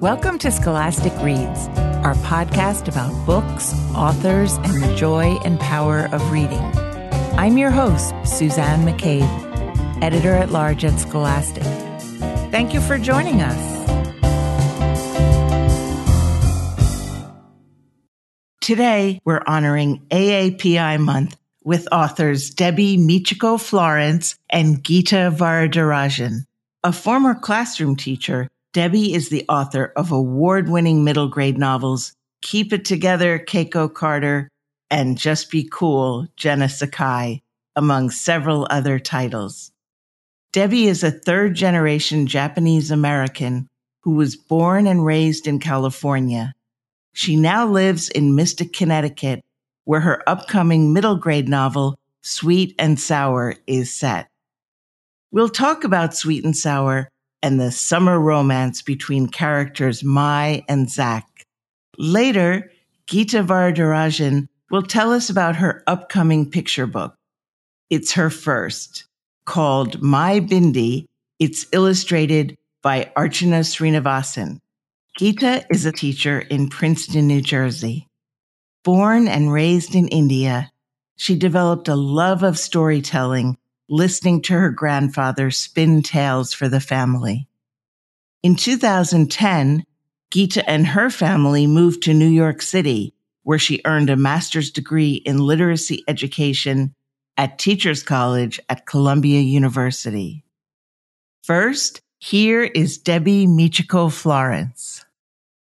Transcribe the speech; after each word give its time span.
Welcome 0.00 0.38
to 0.40 0.50
Scholastic 0.50 1.14
Reads, 1.22 1.68
our 2.04 2.12
podcast 2.16 2.86
about 2.86 3.24
books, 3.24 3.72
authors, 3.94 4.56
and 4.58 4.82
the 4.82 4.94
joy 4.94 5.38
and 5.42 5.58
power 5.58 6.10
of 6.12 6.30
reading. 6.30 6.60
I'm 7.38 7.56
your 7.56 7.70
host, 7.70 8.12
Suzanne 8.26 8.84
McCabe, 8.84 10.02
editor 10.02 10.34
at 10.34 10.50
large 10.50 10.84
at 10.84 11.00
Scholastic. 11.00 11.62
Thank 12.52 12.74
you 12.74 12.82
for 12.82 12.98
joining 12.98 13.40
us. 13.40 13.56
Today, 18.60 19.18
we're 19.24 19.42
honoring 19.46 20.04
AAPI 20.10 21.00
Month 21.00 21.38
with 21.64 21.88
authors 21.90 22.50
Debbie 22.50 22.98
Michiko 22.98 23.58
Florence 23.58 24.36
and 24.50 24.84
Gita 24.84 25.32
Varadarajan. 25.34 26.44
A 26.84 26.92
former 26.92 27.34
classroom 27.34 27.96
teacher, 27.96 28.48
Debbie 28.76 29.14
is 29.14 29.30
the 29.30 29.46
author 29.48 29.90
of 29.96 30.12
award 30.12 30.68
winning 30.68 31.02
middle 31.02 31.28
grade 31.28 31.56
novels 31.56 32.12
Keep 32.42 32.74
It 32.74 32.84
Together, 32.84 33.38
Keiko 33.38 33.88
Carter, 33.90 34.50
and 34.90 35.16
Just 35.16 35.50
Be 35.50 35.66
Cool, 35.66 36.26
Jenna 36.36 36.68
Sakai, 36.68 37.42
among 37.74 38.10
several 38.10 38.66
other 38.68 38.98
titles. 38.98 39.72
Debbie 40.52 40.88
is 40.88 41.02
a 41.02 41.10
third 41.10 41.54
generation 41.54 42.26
Japanese 42.26 42.90
American 42.90 43.66
who 44.02 44.10
was 44.10 44.36
born 44.36 44.86
and 44.86 45.06
raised 45.06 45.46
in 45.46 45.58
California. 45.58 46.52
She 47.14 47.34
now 47.34 47.66
lives 47.66 48.10
in 48.10 48.34
Mystic, 48.34 48.74
Connecticut, 48.74 49.42
where 49.84 50.00
her 50.00 50.22
upcoming 50.28 50.92
middle 50.92 51.16
grade 51.16 51.48
novel, 51.48 51.98
Sweet 52.20 52.74
and 52.78 53.00
Sour, 53.00 53.54
is 53.66 53.90
set. 53.94 54.28
We'll 55.30 55.48
talk 55.48 55.82
about 55.82 56.14
Sweet 56.14 56.44
and 56.44 56.54
Sour 56.54 57.08
and 57.46 57.60
the 57.60 57.70
summer 57.70 58.18
romance 58.18 58.82
between 58.82 59.28
characters 59.28 60.02
Mai 60.02 60.64
and 60.68 60.90
Zach. 60.90 61.24
Later, 61.96 62.72
Gita 63.06 63.44
Varadarajan 63.44 64.48
will 64.72 64.82
tell 64.82 65.12
us 65.12 65.30
about 65.30 65.54
her 65.54 65.84
upcoming 65.86 66.50
picture 66.50 66.88
book. 66.88 67.14
It's 67.88 68.10
her 68.14 68.30
first, 68.30 69.04
called 69.44 70.02
My 70.02 70.40
Bindi. 70.40 71.06
It's 71.38 71.66
illustrated 71.70 72.56
by 72.82 73.12
Archana 73.16 73.62
Srinivasan. 73.62 74.58
Gita 75.16 75.64
is 75.70 75.86
a 75.86 75.92
teacher 75.92 76.40
in 76.40 76.68
Princeton, 76.68 77.28
New 77.28 77.42
Jersey. 77.42 78.08
Born 78.82 79.28
and 79.28 79.52
raised 79.52 79.94
in 79.94 80.08
India, 80.08 80.72
she 81.14 81.36
developed 81.36 81.86
a 81.86 81.94
love 81.94 82.42
of 82.42 82.58
storytelling 82.58 83.56
listening 83.88 84.42
to 84.42 84.52
her 84.54 84.70
grandfather 84.70 85.50
spin 85.50 86.02
tales 86.02 86.52
for 86.52 86.68
the 86.68 86.80
family. 86.80 87.48
In 88.42 88.56
2010, 88.56 89.84
Gita 90.30 90.68
and 90.68 90.86
her 90.86 91.10
family 91.10 91.66
moved 91.66 92.02
to 92.02 92.14
New 92.14 92.28
York 92.28 92.62
City, 92.62 93.14
where 93.42 93.58
she 93.58 93.80
earned 93.84 94.10
a 94.10 94.16
master's 94.16 94.70
degree 94.70 95.14
in 95.14 95.38
literacy 95.38 96.04
education 96.08 96.94
at 97.36 97.58
Teachers 97.58 98.02
College 98.02 98.60
at 98.68 98.86
Columbia 98.86 99.40
University. 99.40 100.44
First, 101.44 102.00
here 102.18 102.62
is 102.62 102.98
Debbie 102.98 103.46
Michiko 103.46 104.12
Florence. 104.12 105.04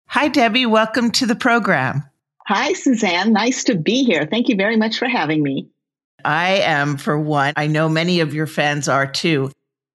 Hi, 0.06 0.28
Debbie. 0.28 0.66
Welcome 0.66 1.12
to 1.12 1.26
the 1.26 1.36
program. 1.36 2.02
Hi, 2.46 2.72
Suzanne. 2.72 3.32
Nice 3.32 3.64
to 3.64 3.74
be 3.74 4.04
here. 4.04 4.26
Thank 4.26 4.48
you 4.48 4.56
very 4.56 4.76
much 4.76 4.98
for 4.98 5.06
having 5.06 5.42
me. 5.42 5.68
I 6.24 6.56
am, 6.56 6.96
for 6.96 7.18
one. 7.18 7.54
I 7.56 7.66
know 7.66 7.88
many 7.88 8.20
of 8.20 8.34
your 8.34 8.46
fans 8.46 8.88
are 8.88 9.06
too, 9.06 9.52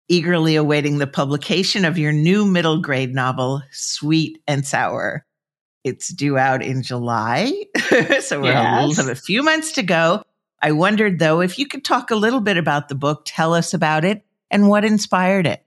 eagerly 0.09 0.57
awaiting 0.57 0.99
the 0.99 1.07
publication 1.07 1.85
of 1.85 1.99
your 1.99 2.13
new 2.13 2.45
middle 2.45 2.81
grade 2.81 3.15
novel, 3.15 3.63
Sweet 3.71 4.41
and 4.47 4.67
Sour. 4.67 5.25
It's 5.85 6.09
due 6.09 6.39
out 6.39 6.63
in 6.63 6.83
July, 6.83 7.53
so 8.21 8.41
we 8.41 8.49
yes. 8.49 8.97
have 8.97 9.09
a 9.09 9.17
few 9.17 9.43
months 9.43 9.73
to 9.73 9.83
go. 9.83 10.23
I 10.61 10.73
wondered, 10.73 11.19
though, 11.19 11.41
if 11.41 11.59
you 11.59 11.67
could 11.67 11.85
talk 11.85 12.13
a 12.13 12.17
little 12.17 12.41
bit 12.41 12.57
about 12.57 12.89
the 12.89 12.95
book, 12.95 13.23
tell 13.25 13.53
us 13.53 13.75
about 13.75 14.05
it, 14.05 14.25
and 14.49 14.69
what 14.69 14.85
inspired 14.85 15.47
it. 15.47 15.65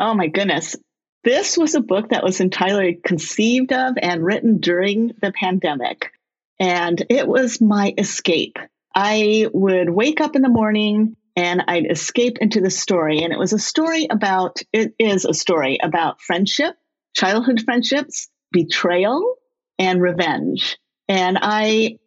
Oh, 0.00 0.14
my 0.14 0.28
goodness. 0.28 0.74
This 1.22 1.58
was 1.58 1.74
a 1.74 1.80
book 1.80 2.10
that 2.10 2.24
was 2.24 2.40
entirely 2.40 2.98
conceived 3.04 3.72
of 3.72 3.98
and 4.00 4.24
written 4.24 4.58
during 4.58 5.12
the 5.20 5.32
pandemic. 5.32 6.12
And 6.58 7.04
it 7.10 7.28
was 7.28 7.60
my 7.60 7.92
escape 7.98 8.58
I 8.96 9.48
would 9.52 9.90
wake 9.90 10.22
up 10.22 10.36
in 10.36 10.42
the 10.42 10.48
morning 10.48 11.16
and 11.36 11.62
I'd 11.68 11.90
escape 11.90 12.38
into 12.40 12.62
the 12.62 12.70
story. 12.70 13.22
And 13.22 13.32
it 13.32 13.38
was 13.38 13.52
a 13.52 13.58
story 13.58 14.06
about, 14.10 14.56
it 14.72 14.94
is 14.98 15.26
a 15.26 15.34
story 15.34 15.78
about 15.82 16.22
friendship, 16.22 16.74
childhood 17.14 17.60
friendships, 17.62 18.30
betrayal, 18.52 19.36
and 19.78 20.00
revenge. 20.00 20.78
And 21.08 21.38
I 21.40 21.98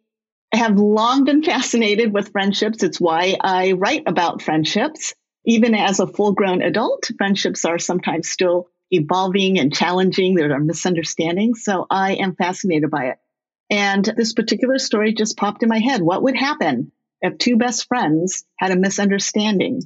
have 0.52 0.76
long 0.78 1.22
been 1.22 1.42
fascinated 1.44 2.12
with 2.12 2.32
friendships. 2.32 2.82
It's 2.82 3.00
why 3.00 3.36
I 3.40 3.72
write 3.72 4.02
about 4.06 4.42
friendships. 4.42 5.14
Even 5.46 5.76
as 5.76 6.00
a 6.00 6.08
full 6.08 6.32
grown 6.32 6.60
adult, 6.60 7.08
friendships 7.16 7.64
are 7.64 7.78
sometimes 7.78 8.28
still 8.28 8.66
evolving 8.90 9.60
and 9.60 9.72
challenging. 9.72 10.34
There 10.34 10.52
are 10.52 10.58
misunderstandings. 10.58 11.62
So 11.62 11.86
I 11.88 12.14
am 12.14 12.34
fascinated 12.34 12.90
by 12.90 13.10
it. 13.10 13.18
And 13.70 14.04
this 14.04 14.32
particular 14.32 14.78
story 14.78 15.14
just 15.14 15.36
popped 15.36 15.62
in 15.62 15.68
my 15.68 15.78
head. 15.78 16.02
What 16.02 16.22
would 16.24 16.36
happen 16.36 16.90
if 17.22 17.38
two 17.38 17.56
best 17.56 17.86
friends 17.86 18.44
had 18.58 18.72
a 18.72 18.76
misunderstanding 18.76 19.82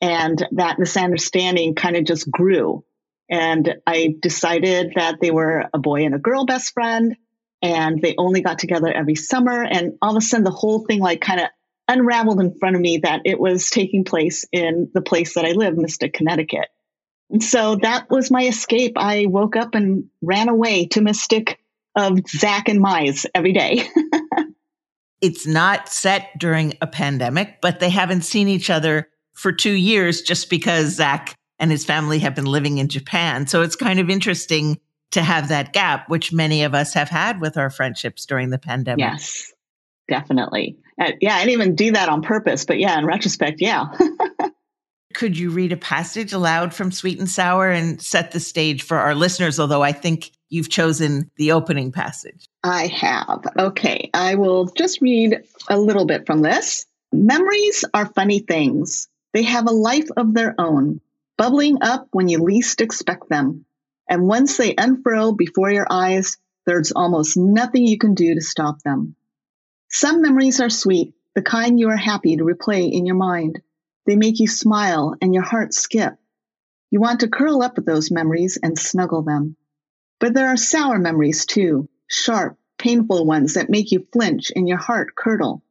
and 0.00 0.44
that 0.52 0.78
misunderstanding 0.78 1.74
kind 1.74 1.96
of 1.96 2.04
just 2.04 2.28
grew? 2.30 2.84
And 3.30 3.76
I 3.86 4.16
decided 4.20 4.92
that 4.96 5.20
they 5.20 5.30
were 5.30 5.66
a 5.72 5.78
boy 5.78 6.04
and 6.04 6.14
a 6.14 6.18
girl 6.18 6.46
best 6.46 6.72
friend 6.72 7.16
and 7.62 8.00
they 8.00 8.14
only 8.18 8.40
got 8.40 8.58
together 8.58 8.92
every 8.92 9.14
summer. 9.14 9.62
And 9.62 9.94
all 10.02 10.16
of 10.16 10.16
a 10.16 10.20
sudden 10.20 10.44
the 10.44 10.50
whole 10.50 10.84
thing 10.84 11.00
like 11.00 11.20
kind 11.20 11.40
of 11.40 11.48
unraveled 11.86 12.40
in 12.40 12.58
front 12.58 12.76
of 12.76 12.82
me 12.82 12.98
that 12.98 13.22
it 13.24 13.38
was 13.38 13.70
taking 13.70 14.04
place 14.04 14.44
in 14.52 14.90
the 14.94 15.02
place 15.02 15.34
that 15.34 15.44
I 15.44 15.52
live, 15.52 15.76
Mystic, 15.76 16.12
Connecticut. 16.12 16.68
And 17.30 17.42
so 17.42 17.76
that 17.76 18.10
was 18.10 18.30
my 18.30 18.46
escape. 18.46 18.94
I 18.96 19.26
woke 19.26 19.56
up 19.56 19.74
and 19.74 20.04
ran 20.22 20.48
away 20.48 20.86
to 20.88 21.00
Mystic 21.00 21.58
of 21.98 22.20
Zach 22.28 22.68
and 22.68 22.80
Mai's 22.80 23.26
every 23.34 23.52
day. 23.52 23.88
it's 25.20 25.46
not 25.46 25.88
set 25.88 26.38
during 26.38 26.74
a 26.80 26.86
pandemic, 26.86 27.60
but 27.60 27.80
they 27.80 27.90
haven't 27.90 28.22
seen 28.22 28.48
each 28.48 28.70
other 28.70 29.08
for 29.34 29.52
two 29.52 29.72
years 29.72 30.22
just 30.22 30.50
because 30.50 30.94
Zach 30.94 31.34
and 31.58 31.70
his 31.70 31.84
family 31.84 32.20
have 32.20 32.34
been 32.34 32.46
living 32.46 32.78
in 32.78 32.88
Japan. 32.88 33.46
So 33.46 33.62
it's 33.62 33.76
kind 33.76 34.00
of 34.00 34.10
interesting 34.10 34.78
to 35.12 35.22
have 35.22 35.48
that 35.48 35.72
gap, 35.72 36.08
which 36.08 36.32
many 36.32 36.64
of 36.64 36.74
us 36.74 36.94
have 36.94 37.08
had 37.08 37.40
with 37.40 37.56
our 37.56 37.70
friendships 37.70 38.26
during 38.26 38.50
the 38.50 38.58
pandemic. 38.58 39.00
Yes, 39.00 39.52
definitely. 40.08 40.76
Uh, 41.00 41.12
yeah, 41.20 41.36
I 41.36 41.40
didn't 41.40 41.52
even 41.52 41.74
do 41.74 41.92
that 41.92 42.08
on 42.08 42.22
purpose, 42.22 42.64
but 42.64 42.78
yeah, 42.78 42.98
in 42.98 43.06
retrospect, 43.06 43.60
yeah. 43.60 43.86
Could 45.18 45.36
you 45.36 45.50
read 45.50 45.72
a 45.72 45.76
passage 45.76 46.32
aloud 46.32 46.72
from 46.72 46.92
Sweet 46.92 47.18
and 47.18 47.28
Sour 47.28 47.72
and 47.72 48.00
set 48.00 48.30
the 48.30 48.38
stage 48.38 48.84
for 48.84 48.96
our 48.96 49.16
listeners? 49.16 49.58
Although 49.58 49.82
I 49.82 49.90
think 49.90 50.30
you've 50.48 50.68
chosen 50.68 51.28
the 51.34 51.50
opening 51.50 51.90
passage. 51.90 52.46
I 52.62 52.86
have. 52.86 53.44
Okay, 53.58 54.10
I 54.14 54.36
will 54.36 54.66
just 54.66 55.00
read 55.00 55.42
a 55.68 55.76
little 55.76 56.06
bit 56.06 56.24
from 56.24 56.42
this. 56.42 56.86
Memories 57.10 57.84
are 57.92 58.06
funny 58.06 58.38
things. 58.38 59.08
They 59.34 59.42
have 59.42 59.66
a 59.66 59.72
life 59.72 60.06
of 60.16 60.34
their 60.34 60.54
own, 60.56 61.00
bubbling 61.36 61.78
up 61.80 62.06
when 62.12 62.28
you 62.28 62.38
least 62.38 62.80
expect 62.80 63.28
them. 63.28 63.64
And 64.08 64.28
once 64.28 64.56
they 64.56 64.76
unfurl 64.78 65.32
before 65.32 65.72
your 65.72 65.88
eyes, 65.90 66.36
there's 66.64 66.92
almost 66.92 67.36
nothing 67.36 67.84
you 67.84 67.98
can 67.98 68.14
do 68.14 68.36
to 68.36 68.40
stop 68.40 68.82
them. 68.82 69.16
Some 69.90 70.22
memories 70.22 70.60
are 70.60 70.70
sweet, 70.70 71.14
the 71.34 71.42
kind 71.42 71.80
you 71.80 71.88
are 71.88 71.96
happy 71.96 72.36
to 72.36 72.44
replay 72.44 72.92
in 72.92 73.04
your 73.04 73.16
mind. 73.16 73.60
They 74.08 74.16
make 74.16 74.40
you 74.40 74.48
smile 74.48 75.14
and 75.20 75.34
your 75.34 75.42
heart 75.42 75.74
skip. 75.74 76.14
You 76.90 76.98
want 76.98 77.20
to 77.20 77.28
curl 77.28 77.62
up 77.62 77.76
with 77.76 77.84
those 77.84 78.10
memories 78.10 78.58
and 78.62 78.78
snuggle 78.78 79.20
them. 79.20 79.54
But 80.18 80.32
there 80.32 80.48
are 80.48 80.56
sour 80.56 80.98
memories 80.98 81.44
too, 81.44 81.90
sharp, 82.06 82.58
painful 82.78 83.26
ones 83.26 83.52
that 83.52 83.68
make 83.68 83.92
you 83.92 84.06
flinch 84.10 84.50
and 84.56 84.66
your 84.66 84.78
heart 84.78 85.14
curdle. 85.14 85.62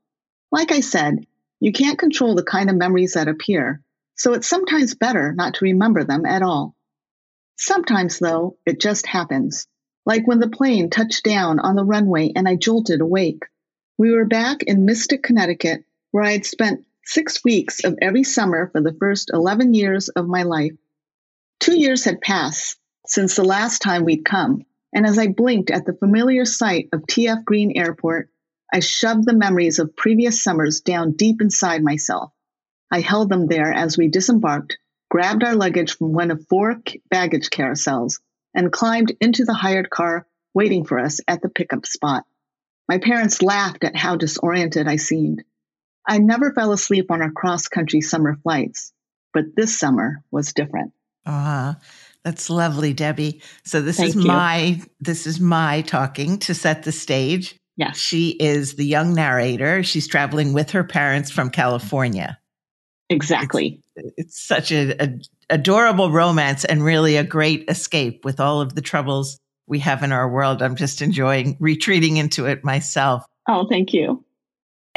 Like 0.51 0.71
I 0.71 0.81
said, 0.81 1.25
you 1.59 1.71
can't 1.71 1.97
control 1.97 2.35
the 2.35 2.43
kind 2.43 2.69
of 2.69 2.75
memories 2.75 3.13
that 3.13 3.27
appear, 3.27 3.81
so 4.13 4.33
it's 4.33 4.47
sometimes 4.47 4.93
better 4.93 5.33
not 5.33 5.55
to 5.55 5.65
remember 5.65 6.03
them 6.03 6.27
at 6.27 6.43
all. 6.43 6.75
Sometimes, 7.55 8.19
though, 8.19 8.59
it 8.67 8.79
just 8.79 9.07
happens, 9.07 9.67
like 10.05 10.27
when 10.27 10.39
the 10.39 10.47
plane 10.47 10.91
touched 10.91 11.23
down 11.23 11.59
on 11.59 11.75
the 11.75 11.83
runway 11.83 12.33
and 12.35 12.47
I 12.47 12.55
jolted 12.55 13.01
awake. 13.01 13.45
We 13.97 14.11
were 14.11 14.25
back 14.25 14.61
in 14.61 14.85
Mystic, 14.85 15.23
Connecticut, 15.23 15.85
where 16.11 16.23
I 16.23 16.33
had 16.33 16.45
spent 16.45 16.86
six 17.07 17.43
weeks 17.43 17.83
of 17.85 17.97
every 18.01 18.23
summer 18.23 18.69
for 18.71 18.81
the 18.81 18.93
first 18.99 19.31
11 19.33 19.73
years 19.73 20.09
of 20.09 20.27
my 20.27 20.43
life. 20.43 20.73
Two 21.59 21.79
years 21.79 22.03
had 22.03 22.21
passed 22.21 22.77
since 23.05 23.35
the 23.35 23.45
last 23.45 23.81
time 23.81 24.03
we'd 24.03 24.25
come, 24.25 24.65
and 24.93 25.05
as 25.05 25.17
I 25.17 25.27
blinked 25.27 25.71
at 25.71 25.85
the 25.85 25.93
familiar 25.93 26.43
sight 26.43 26.89
of 26.91 27.07
TF 27.07 27.45
Green 27.45 27.77
Airport, 27.77 28.29
I 28.73 28.81
shoved 28.81 29.25
the 29.25 29.33
memories 29.33 29.79
of 29.79 29.95
previous 29.95 30.43
summers 30.43 30.81
down 30.81 31.13
deep 31.13 31.41
inside 31.41 31.81
myself. 31.81 32.33
I 32.91 32.99
held 32.99 33.29
them 33.29 33.47
there 33.47 33.71
as 33.71 33.97
we 33.97 34.09
disembarked, 34.09 34.77
grabbed 35.09 35.43
our 35.43 35.55
luggage 35.55 35.97
from 35.97 36.11
one 36.11 36.31
of 36.31 36.45
four 36.47 36.81
baggage 37.09 37.49
carousels, 37.49 38.19
and 38.53 38.71
climbed 38.71 39.15
into 39.21 39.45
the 39.45 39.53
hired 39.53 39.89
car 39.89 40.27
waiting 40.53 40.83
for 40.83 40.99
us 40.99 41.21
at 41.27 41.41
the 41.41 41.49
pickup 41.49 41.85
spot. 41.85 42.25
My 42.89 42.97
parents 42.97 43.41
laughed 43.41 43.85
at 43.85 43.95
how 43.95 44.17
disoriented 44.17 44.87
I 44.87 44.97
seemed. 44.97 45.43
I 46.07 46.19
never 46.19 46.53
fell 46.53 46.71
asleep 46.71 47.11
on 47.11 47.21
our 47.21 47.31
cross 47.31 47.67
country 47.67 48.01
summer 48.01 48.37
flights, 48.41 48.93
but 49.33 49.55
this 49.55 49.77
summer 49.77 50.23
was 50.31 50.53
different. 50.53 50.93
Ah, 51.25 51.71
uh, 51.71 51.73
that's 52.23 52.49
lovely, 52.49 52.93
Debbie. 52.93 53.41
So 53.63 53.81
this 53.81 53.97
Thank 53.97 54.09
is 54.09 54.15
you. 54.15 54.27
my 54.27 54.81
this 54.99 55.27
is 55.27 55.39
my 55.39 55.81
talking 55.81 56.39
to 56.39 56.53
set 56.53 56.83
the 56.83 56.91
stage. 56.91 57.57
Yes. 57.75 57.97
She 57.97 58.29
is 58.29 58.73
the 58.73 58.85
young 58.85 59.13
narrator. 59.13 59.83
She's 59.83 60.07
traveling 60.07 60.53
with 60.53 60.71
her 60.71 60.83
parents 60.83 61.29
from 61.29 61.51
California. 61.51 62.39
Exactly. 63.09 63.81
It's, 63.95 64.13
it's 64.17 64.47
such 64.47 64.71
a, 64.71 65.01
a 65.01 65.19
adorable 65.49 66.11
romance 66.11 66.65
and 66.65 66.83
really 66.83 67.17
a 67.17 67.23
great 67.23 67.69
escape 67.69 68.25
with 68.25 68.39
all 68.39 68.61
of 68.61 68.75
the 68.75 68.81
troubles 68.81 69.39
we 69.67 69.79
have 69.79 70.03
in 70.03 70.11
our 70.11 70.29
world. 70.29 70.61
I'm 70.61 70.75
just 70.75 71.01
enjoying 71.01 71.55
retreating 71.59 72.17
into 72.17 72.45
it 72.45 72.63
myself. 72.63 73.23
Oh, 73.47 73.67
thank 73.69 73.93
you. 73.93 74.25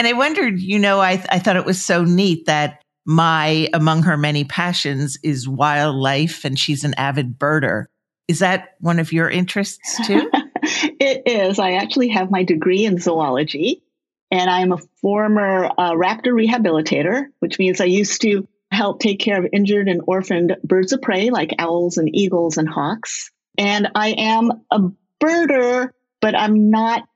And 0.00 0.06
I 0.06 0.14
wondered, 0.14 0.58
you 0.58 0.78
know, 0.78 0.98
I, 0.98 1.22
I 1.28 1.38
thought 1.38 1.56
it 1.56 1.66
was 1.66 1.84
so 1.84 2.04
neat 2.04 2.46
that 2.46 2.82
Mai, 3.04 3.68
among 3.74 4.02
her 4.04 4.16
many 4.16 4.44
passions, 4.44 5.18
is 5.22 5.46
wildlife 5.46 6.42
and 6.46 6.58
she's 6.58 6.84
an 6.84 6.94
avid 6.94 7.38
birder. 7.38 7.84
Is 8.26 8.38
that 8.38 8.76
one 8.80 8.98
of 8.98 9.12
your 9.12 9.28
interests 9.28 10.00
too? 10.06 10.30
it 10.62 11.24
is. 11.26 11.58
I 11.58 11.72
actually 11.72 12.08
have 12.08 12.30
my 12.30 12.44
degree 12.44 12.86
in 12.86 12.96
zoology 12.96 13.82
and 14.30 14.48
I'm 14.48 14.72
a 14.72 14.78
former 15.02 15.66
uh, 15.66 15.92
raptor 15.92 16.32
rehabilitator, 16.32 17.26
which 17.40 17.58
means 17.58 17.78
I 17.78 17.84
used 17.84 18.22
to 18.22 18.48
help 18.70 19.00
take 19.00 19.20
care 19.20 19.38
of 19.38 19.50
injured 19.52 19.86
and 19.86 20.00
orphaned 20.06 20.56
birds 20.64 20.94
of 20.94 21.02
prey 21.02 21.28
like 21.28 21.54
owls 21.58 21.98
and 21.98 22.08
eagles 22.16 22.56
and 22.56 22.66
hawks. 22.66 23.30
And 23.58 23.88
I 23.94 24.12
am 24.12 24.50
a 24.70 24.80
birder, 25.22 25.90
but 26.22 26.34
I'm 26.34 26.70
not 26.70 27.06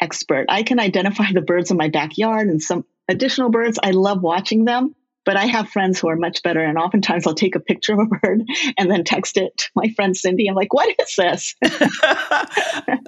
expert. 0.00 0.46
I 0.48 0.62
can 0.62 0.80
identify 0.80 1.32
the 1.32 1.40
birds 1.40 1.70
in 1.70 1.76
my 1.76 1.88
backyard 1.88 2.48
and 2.48 2.62
some 2.62 2.84
additional 3.08 3.50
birds. 3.50 3.78
I 3.82 3.90
love 3.90 4.22
watching 4.22 4.64
them, 4.64 4.94
but 5.24 5.36
I 5.36 5.46
have 5.46 5.68
friends 5.68 5.98
who 5.98 6.08
are 6.08 6.16
much 6.16 6.42
better. 6.42 6.60
And 6.60 6.78
oftentimes 6.78 7.26
I'll 7.26 7.34
take 7.34 7.54
a 7.54 7.60
picture 7.60 7.92
of 7.92 8.00
a 8.00 8.06
bird 8.06 8.44
and 8.78 8.90
then 8.90 9.04
text 9.04 9.36
it 9.36 9.56
to 9.58 9.70
my 9.74 9.88
friend 9.90 10.16
Cindy. 10.16 10.48
I'm 10.48 10.54
like, 10.54 10.72
what 10.72 10.94
is 11.00 11.14
this? 11.16 11.54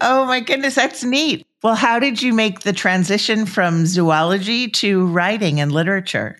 oh 0.00 0.24
my 0.26 0.40
goodness, 0.40 0.74
that's 0.74 1.04
neat. 1.04 1.46
Well, 1.62 1.74
how 1.74 1.98
did 1.98 2.22
you 2.22 2.32
make 2.32 2.60
the 2.60 2.72
transition 2.72 3.46
from 3.46 3.86
zoology 3.86 4.68
to 4.68 5.06
writing 5.06 5.60
and 5.60 5.72
literature? 5.72 6.38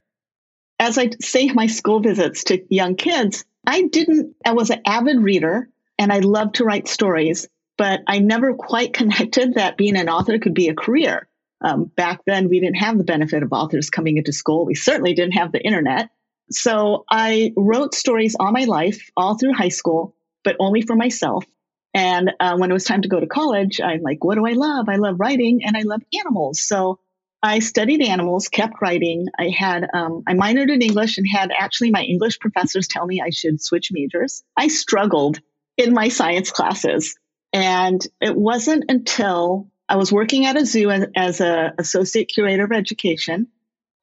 As 0.80 0.96
I 0.96 1.10
say 1.20 1.48
my 1.48 1.66
school 1.66 2.00
visits 2.00 2.44
to 2.44 2.62
young 2.72 2.94
kids, 2.94 3.44
I 3.66 3.82
didn't, 3.82 4.34
I 4.44 4.52
was 4.52 4.70
an 4.70 4.80
avid 4.86 5.18
reader 5.18 5.68
and 5.98 6.12
I 6.12 6.20
love 6.20 6.52
to 6.54 6.64
write 6.64 6.86
stories, 6.86 7.48
but 7.78 8.00
I 8.06 8.18
never 8.18 8.52
quite 8.52 8.92
connected 9.00 9.54
that 9.54 9.78
being 9.78 9.96
an 9.96 10.10
author 10.10 10.38
could 10.38 10.54
be 10.54 10.68
a 10.68 10.74
career. 10.74 11.26
Um, 11.64 11.84
back 11.84 12.20
then, 12.26 12.48
we 12.48 12.60
didn't 12.60 12.76
have 12.76 12.98
the 12.98 13.04
benefit 13.04 13.42
of 13.42 13.52
authors 13.52 13.90
coming 13.90 14.18
into 14.18 14.32
school. 14.32 14.66
We 14.66 14.74
certainly 14.74 15.14
didn't 15.14 15.32
have 15.32 15.50
the 15.50 15.64
internet. 15.64 16.10
So 16.50 17.04
I 17.10 17.52
wrote 17.56 17.94
stories 17.94 18.36
all 18.38 18.52
my 18.52 18.64
life, 18.64 19.10
all 19.16 19.36
through 19.36 19.54
high 19.54 19.68
school, 19.68 20.14
but 20.44 20.56
only 20.60 20.82
for 20.82 20.94
myself. 20.94 21.44
And 21.94 22.30
uh, 22.38 22.56
when 22.56 22.70
it 22.70 22.74
was 22.74 22.84
time 22.84 23.02
to 23.02 23.08
go 23.08 23.18
to 23.18 23.26
college, 23.26 23.80
I'm 23.80 24.02
like, 24.02 24.22
what 24.22 24.36
do 24.36 24.46
I 24.46 24.52
love? 24.52 24.88
I 24.88 24.96
love 24.96 25.16
writing 25.18 25.60
and 25.64 25.76
I 25.76 25.82
love 25.82 26.02
animals. 26.18 26.60
So 26.60 27.00
I 27.42 27.58
studied 27.60 28.02
animals, 28.02 28.48
kept 28.48 28.80
writing. 28.80 29.26
I 29.38 29.48
had, 29.48 29.86
um, 29.92 30.22
I 30.26 30.34
minored 30.34 30.72
in 30.72 30.82
English 30.82 31.18
and 31.18 31.26
had 31.30 31.50
actually 31.56 31.90
my 31.90 32.02
English 32.02 32.38
professors 32.40 32.88
tell 32.88 33.06
me 33.06 33.20
I 33.20 33.30
should 33.30 33.62
switch 33.62 33.90
majors. 33.92 34.42
I 34.56 34.68
struggled 34.68 35.40
in 35.76 35.92
my 35.92 36.08
science 36.08 36.50
classes. 36.50 37.16
And 37.52 38.04
it 38.20 38.36
wasn't 38.36 38.84
until 38.88 39.68
I 39.88 39.96
was 39.96 40.12
working 40.12 40.46
at 40.46 40.56
a 40.56 40.66
zoo 40.66 40.90
as, 40.90 41.40
an 41.40 41.72
associate 41.78 42.28
curator 42.28 42.64
of 42.64 42.72
education, 42.72 43.48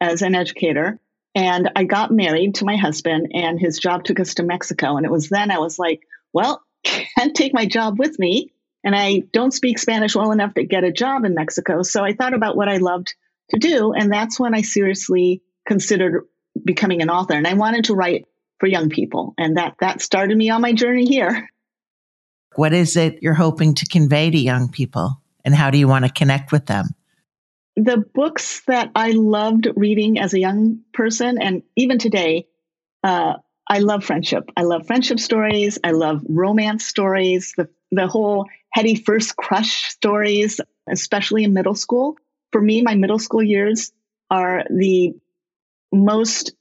as 0.01 0.21
an 0.21 0.35
educator, 0.35 0.99
and 1.35 1.69
I 1.75 1.83
got 1.83 2.11
married 2.11 2.55
to 2.55 2.65
my 2.65 2.77
husband, 2.77 3.31
and 3.33 3.59
his 3.59 3.77
job 3.77 4.05
took 4.05 4.21
us 4.21 4.35
to 4.35 4.43
Mexico. 4.43 4.95
And 4.95 5.05
it 5.05 5.11
was 5.11 5.27
then 5.27 5.51
I 5.51 5.59
was 5.59 5.77
like, 5.77 6.01
well, 6.31 6.63
can't 6.83 7.35
take 7.35 7.53
my 7.53 7.65
job 7.65 7.99
with 7.99 8.17
me. 8.17 8.53
And 8.85 8.95
I 8.95 9.23
don't 9.33 9.53
speak 9.53 9.77
Spanish 9.77 10.15
well 10.15 10.31
enough 10.31 10.53
to 10.53 10.63
get 10.63 10.83
a 10.83 10.91
job 10.91 11.25
in 11.25 11.33
Mexico. 11.33 11.81
So 11.81 12.03
I 12.03 12.13
thought 12.13 12.33
about 12.33 12.55
what 12.55 12.69
I 12.69 12.77
loved 12.77 13.15
to 13.49 13.59
do. 13.59 13.93
And 13.93 14.11
that's 14.11 14.39
when 14.39 14.55
I 14.55 14.61
seriously 14.61 15.41
considered 15.67 16.23
becoming 16.63 17.01
an 17.01 17.09
author. 17.09 17.33
And 17.33 17.47
I 17.47 17.55
wanted 17.55 17.85
to 17.85 17.95
write 17.95 18.25
for 18.59 18.67
young 18.67 18.89
people. 18.89 19.33
And 19.37 19.57
that, 19.57 19.75
that 19.81 20.01
started 20.01 20.37
me 20.37 20.51
on 20.51 20.61
my 20.61 20.71
journey 20.73 21.05
here. 21.05 21.49
What 22.55 22.73
is 22.73 22.95
it 22.95 23.19
you're 23.21 23.33
hoping 23.33 23.75
to 23.75 23.85
convey 23.85 24.31
to 24.31 24.37
young 24.37 24.69
people? 24.69 25.21
And 25.43 25.53
how 25.53 25.69
do 25.69 25.77
you 25.77 25.87
want 25.87 26.05
to 26.05 26.11
connect 26.11 26.51
with 26.51 26.65
them? 26.65 26.87
The 27.75 27.97
books 27.97 28.61
that 28.67 28.91
I 28.95 29.11
loved 29.11 29.67
reading 29.75 30.17
as 30.19 30.33
a 30.33 30.39
young 30.39 30.79
person, 30.93 31.41
and 31.41 31.61
even 31.75 31.99
today, 31.99 32.47
uh, 33.03 33.33
I 33.67 33.79
love 33.79 34.03
friendship. 34.03 34.49
I 34.55 34.63
love 34.63 34.87
friendship 34.87 35.19
stories. 35.19 35.77
I 35.83 35.91
love 35.91 36.21
romance 36.27 36.85
stories, 36.85 37.53
the, 37.57 37.69
the 37.91 38.07
whole 38.07 38.45
heady 38.71 38.95
first 38.95 39.35
crush 39.35 39.91
stories, 39.91 40.61
especially 40.89 41.43
in 41.43 41.53
middle 41.53 41.75
school. 41.75 42.17
For 42.51 42.61
me, 42.61 42.81
my 42.81 42.95
middle 42.95 43.19
school 43.19 43.43
years 43.43 43.91
are 44.29 44.63
the 44.69 45.13
most 45.91 46.53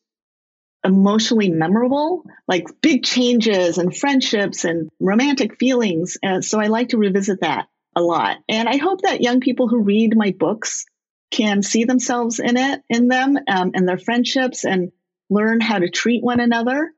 emotionally 0.85 1.51
memorable, 1.51 2.25
like 2.47 2.67
big 2.81 3.05
changes 3.05 3.79
and 3.79 3.97
friendships 3.97 4.65
and 4.65 4.91
romantic 5.01 5.59
feelings. 5.59 6.19
And 6.23 6.45
so 6.45 6.61
I 6.61 6.67
like 6.67 6.91
to 6.91 6.99
revisit 6.99 7.41
that 7.41 7.67
a 7.97 8.03
lot. 8.03 8.39
And 8.49 8.69
I 8.69 8.77
hope 8.77 9.03
that 9.03 9.23
young 9.23 9.41
people 9.41 9.69
who 9.69 9.83
read 9.83 10.17
my 10.17 10.35
books 10.39 10.85
can 11.31 11.63
see 11.63 11.85
themselves 11.85 12.39
in 12.39 12.57
it, 12.57 12.83
in 12.89 13.09
them, 13.09 13.39
um, 13.49 13.73
and 13.75 13.89
their 13.89 13.99
friendships 13.99 14.65
and 14.65 14.93
learn 15.31 15.61
how 15.61 15.79
to 15.79 15.89
treat 15.89 16.23
one 16.23 16.41
another. 16.41 16.93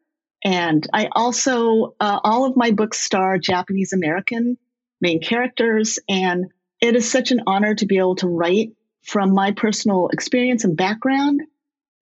And 0.44 0.87
I 0.93 1.09
also, 1.12 1.94
uh, 2.00 2.21
all 2.23 2.44
of 2.44 2.56
my 2.56 2.73
books 2.73 3.00
star 3.00 3.39
Japanese 3.39 3.93
American 3.93 4.59
main 5.00 5.21
characters. 5.21 5.99
And 6.09 6.47
it 6.81 6.97
is 6.97 7.11
such 7.11 7.31
an 7.31 7.43
honor 7.47 7.75
to 7.75 7.87
be 7.87 7.99
able 7.99 8.17
to 8.17 8.29
write 8.29 8.73
from 9.03 9.32
my 9.32 9.53
personal 9.53 10.09
experience 10.09 10.65
and 10.65 10.77
background 10.77 11.43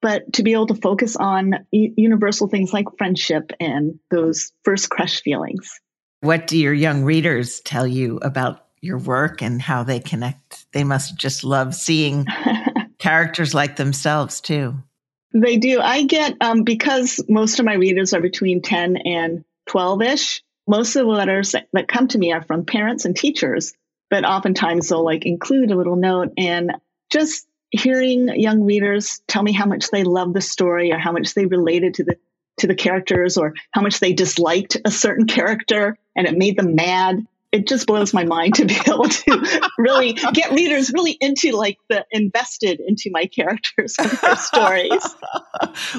but 0.04 0.34
to 0.34 0.42
be 0.42 0.52
able 0.52 0.66
to 0.66 0.74
focus 0.74 1.16
on 1.16 1.64
universal 1.72 2.46
things 2.46 2.74
like 2.74 2.84
friendship 2.98 3.52
and 3.58 3.98
those 4.10 4.52
first 4.62 4.90
crush 4.90 5.22
feelings. 5.22 5.80
What 6.20 6.46
do 6.46 6.58
your 6.58 6.74
young 6.74 7.04
readers 7.04 7.60
tell 7.60 7.86
you 7.86 8.18
about 8.18 8.66
your 8.82 8.98
work 8.98 9.40
and 9.40 9.62
how 9.62 9.82
they 9.82 10.00
connect? 10.00 10.70
They 10.74 10.84
must 10.84 11.16
just 11.16 11.42
love 11.42 11.74
seeing 11.74 12.26
characters 12.98 13.54
like 13.54 13.76
themselves 13.76 14.42
too. 14.42 14.74
They 15.32 15.56
do. 15.56 15.80
I 15.80 16.04
get, 16.04 16.34
um, 16.42 16.64
because 16.64 17.24
most 17.26 17.58
of 17.58 17.64
my 17.64 17.74
readers 17.74 18.12
are 18.12 18.20
between 18.20 18.60
10 18.60 18.98
and 18.98 19.42
12 19.68 20.02
ish, 20.02 20.42
most 20.68 20.96
of 20.96 21.06
the 21.06 21.10
letters 21.10 21.52
that, 21.52 21.68
that 21.72 21.88
come 21.88 22.08
to 22.08 22.18
me 22.18 22.30
are 22.30 22.44
from 22.44 22.66
parents 22.66 23.06
and 23.06 23.16
teachers, 23.16 23.72
but 24.10 24.26
oftentimes 24.26 24.90
they'll 24.90 25.02
like 25.02 25.24
include 25.24 25.70
a 25.70 25.76
little 25.76 25.96
note 25.96 26.34
and 26.36 26.72
just 27.10 27.46
hearing 27.70 28.28
young 28.40 28.62
readers 28.62 29.20
tell 29.26 29.42
me 29.42 29.52
how 29.52 29.66
much 29.66 29.90
they 29.90 30.04
love 30.04 30.32
the 30.32 30.40
story 30.40 30.92
or 30.92 30.98
how 30.98 31.12
much 31.12 31.34
they 31.34 31.46
related 31.46 31.94
to 31.94 32.04
the 32.04 32.16
to 32.56 32.66
the 32.68 32.74
characters 32.74 33.36
or 33.36 33.52
how 33.72 33.80
much 33.80 33.98
they 33.98 34.12
disliked 34.12 34.76
a 34.84 34.90
certain 34.90 35.26
character 35.26 35.98
and 36.16 36.26
it 36.26 36.38
made 36.38 36.56
them 36.56 36.76
mad 36.76 37.26
it 37.50 37.68
just 37.68 37.86
blows 37.86 38.12
my 38.12 38.24
mind 38.24 38.54
to 38.54 38.64
be 38.64 38.76
able 38.88 39.08
to 39.08 39.60
really 39.78 40.12
get 40.12 40.50
readers 40.50 40.92
really 40.92 41.16
into 41.20 41.52
like 41.52 41.78
the 41.88 42.04
invested 42.10 42.80
into 42.80 43.10
my 43.12 43.26
characters 43.26 43.94
and 43.98 44.10
their 44.10 44.36
stories. 44.36 44.90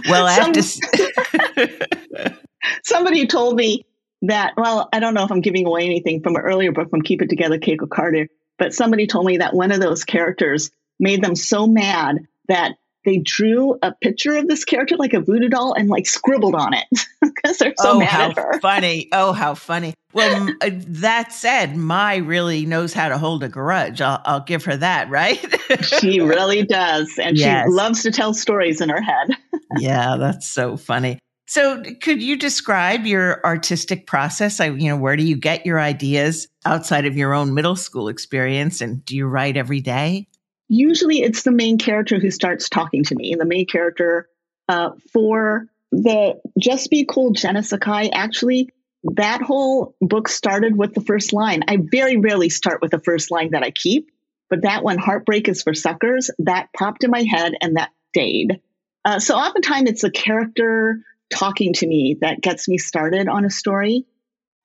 Well 0.09 0.25
I 0.27 0.31
have 0.33 0.63
Some, 0.65 0.91
to 0.93 2.37
somebody 2.83 3.25
told 3.27 3.55
me 3.55 3.85
that 4.21 4.53
well 4.57 4.89
i 4.93 4.99
don't 4.99 5.13
know 5.13 5.23
if 5.23 5.31
i'm 5.31 5.41
giving 5.41 5.65
away 5.65 5.85
anything 5.85 6.21
from 6.21 6.35
an 6.35 6.41
earlier 6.41 6.71
book 6.71 6.89
from 6.89 7.01
keep 7.01 7.21
it 7.21 7.29
together 7.29 7.57
keiko 7.57 7.89
carter 7.89 8.27
but 8.57 8.73
somebody 8.73 9.07
told 9.07 9.25
me 9.25 9.37
that 9.37 9.53
one 9.53 9.71
of 9.71 9.79
those 9.79 10.03
characters 10.03 10.71
made 10.99 11.23
them 11.23 11.35
so 11.35 11.67
mad 11.67 12.27
that 12.47 12.75
they 13.05 13.19
drew 13.19 13.77
a 13.81 13.93
picture 13.93 14.35
of 14.35 14.47
this 14.47 14.65
character 14.65 14.97
like 14.97 15.13
a 15.13 15.19
voodoo 15.19 15.47
doll 15.47 15.73
and 15.73 15.87
like 15.87 16.07
scribbled 16.07 16.55
on 16.55 16.73
it 16.73 16.85
because 17.21 17.57
they're 17.57 17.73
so 17.77 17.93
oh, 17.93 17.99
mad 17.99 18.09
how 18.09 18.29
at 18.31 18.37
her. 18.37 18.59
Funny. 18.59 19.07
Oh, 19.11 19.31
how 19.31 19.53
funny. 19.53 19.93
Well, 20.13 20.49
uh, 20.61 20.71
that 20.71 21.31
said, 21.31 21.77
Mai 21.77 22.17
really 22.17 22.65
knows 22.65 22.93
how 22.93 23.09
to 23.09 23.17
hold 23.17 23.43
a 23.43 23.49
grudge. 23.49 24.01
I'll, 24.01 24.21
I'll 24.25 24.39
give 24.41 24.65
her 24.65 24.75
that, 24.75 25.09
right? 25.09 25.39
she 25.83 26.19
really 26.19 26.63
does. 26.63 27.17
And 27.21 27.37
yes. 27.37 27.65
she 27.65 27.71
loves 27.71 28.03
to 28.03 28.11
tell 28.11 28.33
stories 28.33 28.81
in 28.81 28.89
her 28.89 29.01
head. 29.01 29.29
yeah, 29.77 30.17
that's 30.17 30.47
so 30.47 30.75
funny. 30.75 31.19
So, 31.47 31.83
could 32.01 32.23
you 32.23 32.37
describe 32.37 33.05
your 33.05 33.45
artistic 33.45 34.07
process? 34.07 34.59
I, 34.59 34.69
you 34.69 34.89
know, 34.89 34.97
where 34.97 35.15
do 35.15 35.21
you 35.21 35.35
get 35.35 35.63
your 35.63 35.79
ideas 35.79 36.47
outside 36.65 37.05
of 37.05 37.15
your 37.15 37.35
own 37.35 37.53
middle 37.53 37.75
school 37.75 38.07
experience? 38.07 38.81
And 38.81 39.05
do 39.05 39.15
you 39.15 39.27
write 39.27 39.55
every 39.55 39.79
day? 39.79 40.27
Usually 40.67 41.21
it's 41.21 41.43
the 41.43 41.51
main 41.51 41.77
character 41.77 42.19
who 42.19 42.31
starts 42.31 42.69
talking 42.69 43.03
to 43.05 43.15
me. 43.15 43.35
The 43.35 43.45
main 43.45 43.65
character 43.65 44.27
uh, 44.67 44.91
for 45.13 45.67
the 45.91 46.41
Just 46.59 46.89
Be 46.89 47.05
Cool 47.05 47.31
Jenna 47.31 47.63
Sakai, 47.63 48.09
actually, 48.09 48.69
that 49.03 49.41
whole 49.41 49.95
book 50.01 50.27
started 50.27 50.75
with 50.75 50.93
the 50.93 51.01
first 51.01 51.31
line. 51.33 51.61
I 51.67 51.77
very 51.79 52.17
rarely 52.17 52.49
start 52.49 52.81
with 52.81 52.91
the 52.91 52.99
first 52.99 53.29
line 53.29 53.51
that 53.51 53.63
I 53.63 53.69
keep, 53.71 54.09
but 54.49 54.63
that 54.63 54.83
one, 54.83 54.97
Heartbreak 54.97 55.47
is 55.47 55.61
for 55.61 55.73
Suckers, 55.73 56.31
that 56.39 56.69
popped 56.75 57.03
in 57.03 57.11
my 57.11 57.23
head 57.23 57.53
and 57.61 57.77
that 57.77 57.91
stayed. 58.09 58.59
Uh, 59.03 59.19
so 59.19 59.35
oftentimes 59.35 59.89
it's 59.89 60.03
a 60.03 60.09
character 60.09 61.01
talking 61.29 61.73
to 61.73 61.87
me 61.87 62.17
that 62.21 62.41
gets 62.41 62.67
me 62.67 62.77
started 62.77 63.27
on 63.27 63.45
a 63.45 63.49
story. 63.49 64.05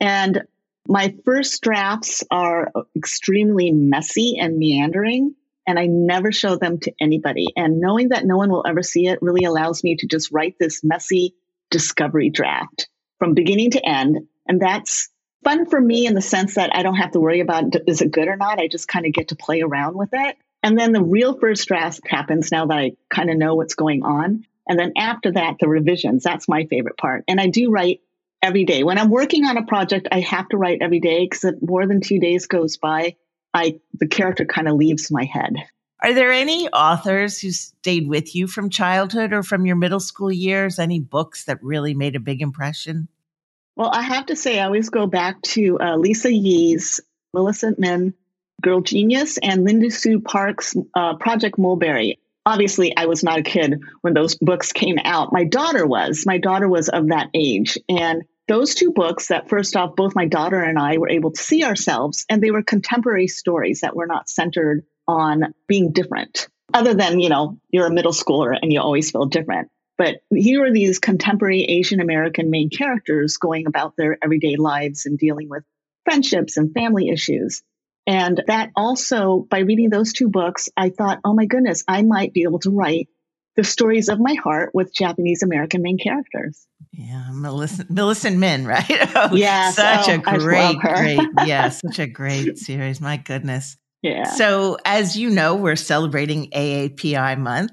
And 0.01 0.43
my 0.89 1.15
first 1.25 1.63
drafts 1.63 2.25
are 2.31 2.73
extremely 2.97 3.71
messy 3.71 4.39
and 4.41 4.59
meandering, 4.59 5.35
and 5.71 5.79
I 5.79 5.87
never 5.87 6.33
show 6.33 6.57
them 6.57 6.81
to 6.81 6.93
anybody. 7.01 7.47
And 7.55 7.81
knowing 7.81 8.09
that 8.09 8.27
no 8.27 8.37
one 8.37 8.51
will 8.51 8.65
ever 8.67 8.83
see 8.83 9.07
it 9.07 9.23
really 9.23 9.45
allows 9.45 9.85
me 9.85 9.95
to 9.95 10.09
just 10.09 10.33
write 10.33 10.57
this 10.59 10.83
messy 10.83 11.37
discovery 11.71 12.29
draft 12.29 12.89
from 13.21 13.35
beginning 13.35 13.71
to 13.71 13.87
end. 13.87 14.19
And 14.49 14.61
that's 14.61 15.11
fun 15.45 15.67
for 15.67 15.81
me 15.81 16.07
in 16.07 16.15
the 16.15 16.21
sense 16.21 16.57
that 16.57 16.75
I 16.75 16.83
don't 16.83 16.97
have 16.97 17.13
to 17.13 17.21
worry 17.21 17.39
about 17.39 17.73
is 17.87 18.03
it 18.03 18.11
good 18.11 18.27
or 18.27 18.35
not. 18.35 18.59
I 18.59 18.67
just 18.67 18.89
kind 18.89 19.07
of 19.07 19.13
get 19.13 19.29
to 19.29 19.37
play 19.37 19.61
around 19.61 19.97
with 19.97 20.11
it. 20.13 20.37
And 20.65 20.77
then 20.77 20.91
the 20.91 21.05
real 21.05 21.39
first 21.39 21.69
draft 21.69 22.01
happens 22.05 22.51
now 22.51 22.67
that 22.67 22.77
I 22.77 22.93
kind 23.09 23.31
of 23.31 23.37
know 23.37 23.55
what's 23.55 23.77
going 23.77 24.03
on. 24.03 24.45
And 24.69 24.77
then 24.77 24.95
after 24.99 25.31
that, 25.31 25.59
the 25.61 25.69
revisions. 25.69 26.25
That's 26.25 26.49
my 26.49 26.65
favorite 26.65 26.97
part. 26.97 27.23
And 27.29 27.41
I 27.41 27.47
do 27.47 27.71
write 27.71 28.01
every 28.43 28.65
day. 28.65 28.83
When 28.83 28.99
I'm 28.99 29.09
working 29.09 29.45
on 29.45 29.57
a 29.57 29.67
project, 29.67 30.09
I 30.11 30.19
have 30.19 30.49
to 30.49 30.57
write 30.57 30.83
every 30.83 30.99
day 30.99 31.29
because 31.31 31.55
more 31.63 31.87
than 31.87 32.01
two 32.01 32.19
days 32.19 32.47
goes 32.47 32.77
by, 32.77 33.15
I 33.55 33.81
the 33.95 34.07
character 34.09 34.45
kind 34.45 34.69
of 34.69 34.77
leaves 34.77 35.11
my 35.11 35.25
head. 35.25 35.55
Are 36.03 36.15
there 36.15 36.33
any 36.33 36.67
authors 36.69 37.39
who 37.39 37.51
stayed 37.51 38.09
with 38.09 38.35
you 38.35 38.47
from 38.47 38.71
childhood 38.71 39.33
or 39.33 39.43
from 39.43 39.67
your 39.67 39.77
middle 39.77 40.01
school 40.01 40.33
years? 40.33 40.79
Any 40.79 40.99
books 40.99 41.45
that 41.45 41.63
really 41.63 41.93
made 41.95 42.17
a 42.17 42.21
big 42.21 42.41
impression? 42.41 43.09
Well, 43.77 43.91
I 43.93 44.03
have 44.03 44.27
to 44.27 44.37
say, 44.37 44.59
I 44.59 44.65
always 44.65 44.89
go 44.89 45.07
back 45.07 45.43
to 45.43 45.79
uh, 45.79 45.97
Lisa 45.97 46.33
Yee's 46.33 47.01
Millicent 47.35 47.79
Min, 47.79 48.15
Girl 48.63 48.81
Genius, 48.81 49.39
and 49.39 49.65
Linda 49.65 49.91
Sue 49.91 50.21
Park's 50.21 50.75
uh, 50.95 51.17
Project 51.17 51.59
Mulberry. 51.59 52.19
Obviously, 52.47 52.97
I 52.97 53.07
was 53.07 53.23
not 53.23 53.39
a 53.39 53.43
kid 53.43 53.81
when 54.01 54.15
those 54.15 54.37
books 54.37 54.73
came 54.73 54.97
out. 55.05 55.33
My 55.33 55.45
daughter 55.45 55.87
was. 55.87 56.25
My 56.27 56.39
daughter 56.39 56.69
was 56.69 56.89
of 56.89 57.09
that 57.09 57.29
age. 57.35 57.79
And 57.89 58.25
those 58.51 58.75
two 58.75 58.91
books 58.91 59.29
that 59.29 59.49
first 59.49 59.77
off 59.77 59.95
both 59.95 60.17
my 60.17 60.27
daughter 60.27 60.61
and 60.61 60.79
i 60.79 60.99
were 60.99 61.09
able 61.09 61.31
to 61.31 61.41
see 61.41 61.63
ourselves 61.65 62.27
and 62.29 62.43
they 62.43 62.51
were 62.51 62.63
contemporary 62.63 63.29
stories 63.29 63.83
that 63.83 63.95
were 63.95 64.07
not 64.07 64.29
centered 64.29 64.85
on 65.07 65.55
being 65.69 65.93
different 65.93 66.49
other 66.73 66.95
than 66.95 67.21
you 67.21 67.29
know 67.29 67.59
you're 67.71 67.87
a 67.87 67.93
middle 67.93 68.13
schooler 68.13 68.57
and 68.61 68.73
you 68.73 68.81
always 68.81 69.11
feel 69.11 69.27
different. 69.27 69.69
But 69.99 70.21
here 70.35 70.65
are 70.65 70.73
these 70.73 70.99
contemporary 70.99 71.63
asian 71.63 72.01
american 72.01 72.51
main 72.51 72.71
characters 72.71 73.37
going 73.37 73.67
about 73.67 73.95
their 73.97 74.19
everyday 74.23 74.57
lives 74.57 75.07
and 75.07 75.19
dealing 75.19 75.49
with 75.49 75.65
friendships 76.05 76.57
and 76.57 76.73
family 76.73 77.09
issues. 77.09 77.63
And 78.07 78.43
that 78.47 78.71
also 78.75 79.47
by 79.49 79.61
reading 79.61 79.91
those 79.91 80.13
two 80.13 80.29
books 80.29 80.69
i 80.77 80.89
thought 80.91 81.21
oh 81.25 81.35
my 81.35 81.47
goodness 81.47 81.85
i 81.87 82.03
might 82.03 82.33
be 82.33 82.43
able 82.43 82.61
to 82.61 82.71
write 82.71 83.09
the 83.57 83.65
stories 83.65 84.09
of 84.09 84.19
my 84.21 84.35
heart 84.35 84.71
with 84.75 84.95
Japanese 84.95 85.43
American 85.43 85.83
main 85.83 85.99
characters. 85.99 86.67
Yeah, 86.93 87.31
Millicent, 87.33 87.91
Millicent 87.91 88.39
Min, 88.39 88.67
right? 88.67 88.87
Oh, 89.15 89.35
yeah, 89.35 89.71
such 89.71 90.09
oh, 90.09 90.15
a 90.15 90.39
great, 90.39 90.79
great, 90.79 91.21
yeah, 91.47 91.69
such 91.87 91.99
a 91.99 92.07
great 92.07 92.59
series. 92.59 93.01
My 93.01 93.17
goodness. 93.17 93.77
Yeah. 94.03 94.25
So, 94.25 94.79
as 94.85 95.17
you 95.17 95.29
know, 95.31 95.57
we're 95.57 95.77
celebrating 95.77 96.51
AAPI 96.51 97.39
month. 97.39 97.73